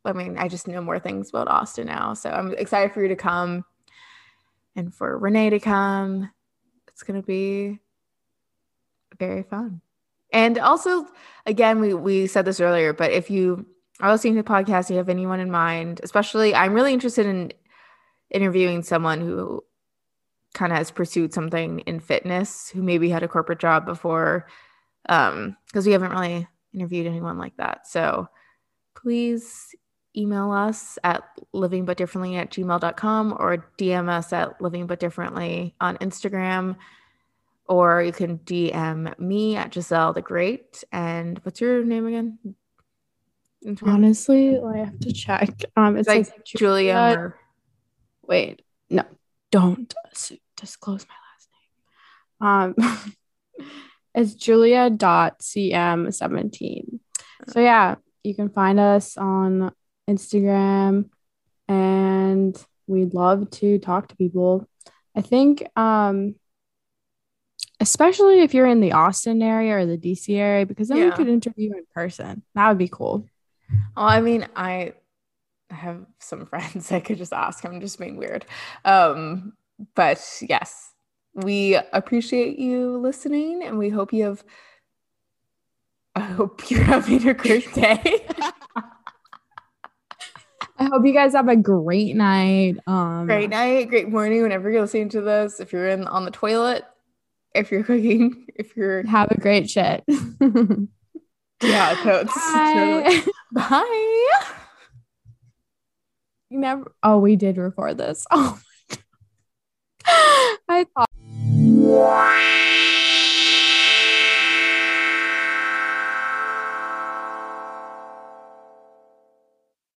I 0.05 0.13
mean, 0.13 0.37
I 0.37 0.47
just 0.47 0.67
know 0.67 0.81
more 0.81 0.99
things 0.99 1.29
about 1.29 1.47
Austin 1.47 1.87
now, 1.87 2.13
so 2.13 2.29
I'm 2.29 2.53
excited 2.53 2.93
for 2.93 3.01
you 3.01 3.07
to 3.09 3.15
come, 3.15 3.63
and 4.75 4.93
for 4.93 5.17
Renee 5.17 5.51
to 5.51 5.59
come. 5.59 6.29
It's 6.89 7.03
gonna 7.03 7.21
be 7.23 7.79
very 9.19 9.43
fun. 9.43 9.81
And 10.31 10.57
also, 10.57 11.07
again, 11.45 11.79
we 11.79 11.93
we 11.93 12.27
said 12.27 12.45
this 12.45 12.59
earlier, 12.59 12.93
but 12.93 13.11
if 13.11 13.29
you 13.29 13.65
are 13.99 14.11
listening 14.11 14.35
to 14.35 14.41
the 14.41 14.49
podcast, 14.49 14.89
you 14.89 14.97
have 14.97 15.09
anyone 15.09 15.39
in 15.39 15.51
mind, 15.51 16.01
especially, 16.03 16.55
I'm 16.55 16.73
really 16.73 16.93
interested 16.93 17.25
in 17.27 17.53
interviewing 18.31 18.81
someone 18.81 19.21
who 19.21 19.63
kind 20.55 20.71
of 20.71 20.77
has 20.79 20.91
pursued 20.91 21.33
something 21.33 21.79
in 21.81 21.99
fitness, 21.99 22.69
who 22.69 22.81
maybe 22.81 23.09
had 23.09 23.23
a 23.23 23.27
corporate 23.27 23.59
job 23.59 23.85
before 23.85 24.47
um 25.09 25.57
because 25.67 25.85
we 25.85 25.91
haven't 25.91 26.11
really 26.11 26.47
interviewed 26.73 27.07
anyone 27.07 27.37
like 27.37 27.55
that. 27.57 27.87
So 27.87 28.27
please 28.95 29.75
email 30.15 30.51
us 30.51 30.97
at 31.03 31.23
livingbutdifferently 31.55 32.35
at 32.37 32.51
gmail.com 32.51 33.35
or 33.39 33.67
dm 33.79 34.09
us 34.09 34.31
at 34.31 34.61
living 34.61 34.85
but 34.85 34.99
differently 34.99 35.73
on 35.81 35.97
instagram. 35.97 36.75
Or 37.67 38.03
you 38.03 38.11
can 38.11 38.39
dm 38.39 39.17
me 39.19 39.55
at 39.55 39.73
giselle 39.73 40.13
the 40.13 40.21
great. 40.21 40.83
And 40.91 41.39
what's 41.43 41.59
your 41.61 41.83
name 41.83 42.05
again? 42.07 42.37
Instagram? 43.65 43.93
Honestly, 43.93 44.59
I 44.59 44.77
have 44.79 44.99
to 44.99 45.13
check. 45.13 45.49
Um, 45.75 45.97
it's 45.97 46.07
like 46.07 46.27
like, 46.27 46.43
julia 46.45 46.57
Julia- 46.93 47.15
Mur- 47.17 47.39
Wait, 48.25 48.61
no, 48.89 49.03
don't 49.51 49.93
disclose 50.55 51.05
my 51.07 51.15
last 52.49 52.75
name. 52.77 52.85
Um, 52.89 53.65
it's 54.15 54.35
Julia.cm17. 54.35 56.99
So 57.47 57.59
yeah, 57.59 57.95
you 58.23 58.35
can 58.35 58.49
find 58.49 58.79
us 58.79 59.17
on 59.17 59.73
Instagram, 60.09 61.09
and 61.67 62.65
we'd 62.87 63.13
love 63.13 63.49
to 63.51 63.79
talk 63.79 64.09
to 64.09 64.15
people. 64.15 64.67
I 65.15 65.21
think, 65.21 65.67
um, 65.77 66.35
especially 67.79 68.41
if 68.41 68.53
you're 68.53 68.67
in 68.67 68.79
the 68.79 68.93
Austin 68.93 69.41
area 69.41 69.77
or 69.77 69.85
the 69.85 69.97
DC 69.97 70.37
area, 70.37 70.65
because 70.65 70.87
then 70.87 71.03
we 71.03 71.11
could 71.11 71.27
interview 71.27 71.73
in 71.73 71.83
person. 71.93 72.43
That 72.55 72.69
would 72.69 72.77
be 72.77 72.87
cool. 72.87 73.27
Oh, 73.97 74.05
I 74.05 74.21
mean, 74.21 74.47
I 74.55 74.93
have 75.69 76.05
some 76.19 76.45
friends 76.45 76.91
I 76.91 76.99
could 76.99 77.17
just 77.17 77.33
ask. 77.33 77.65
I'm 77.65 77.81
just 77.81 77.99
being 77.99 78.17
weird. 78.17 78.45
Um, 78.85 79.53
but 79.95 80.23
yes, 80.47 80.92
we 81.33 81.75
appreciate 81.91 82.59
you 82.59 82.97
listening 82.97 83.63
and 83.63 83.77
we 83.77 83.89
hope 83.89 84.13
you 84.13 84.23
have 84.25 84.43
I 86.15 86.21
hope 86.21 86.69
you're 86.69 86.83
having 86.83 87.27
a 87.27 87.33
great 87.33 87.73
day. 87.73 87.99
I 90.77 90.85
hope 90.85 91.05
you 91.05 91.13
guys 91.13 91.33
have 91.33 91.47
a 91.47 91.55
great 91.55 92.15
night. 92.15 92.77
Um, 92.87 93.25
great 93.25 93.49
night, 93.49 93.89
great 93.89 94.09
morning, 94.09 94.41
whenever 94.41 94.69
you're 94.69 94.81
listening 94.81 95.09
to 95.09 95.21
this. 95.21 95.59
If 95.59 95.71
you're 95.71 95.87
in 95.87 96.07
on 96.07 96.25
the 96.25 96.31
toilet, 96.31 96.83
if 97.53 97.71
you're 97.71 97.83
cooking, 97.83 98.47
if 98.55 98.75
you're 98.75 99.05
Have 99.05 99.31
a 99.31 99.39
great 99.39 99.69
shit. 99.69 100.03
yeah, 101.61 101.95
totes. 102.01 102.33
Bye. 102.35 103.23
Bye. 103.51 104.39
You 106.49 106.59
never. 106.59 106.91
Oh, 107.01 107.19
we 107.19 107.35
did 107.35 107.57
record 107.57 107.97
this. 107.97 108.25
Oh 108.31 108.59
my 108.89 108.97
god. 108.97 110.57
I 110.69 110.85
thought. 110.95 111.09
Wow. 111.83 112.62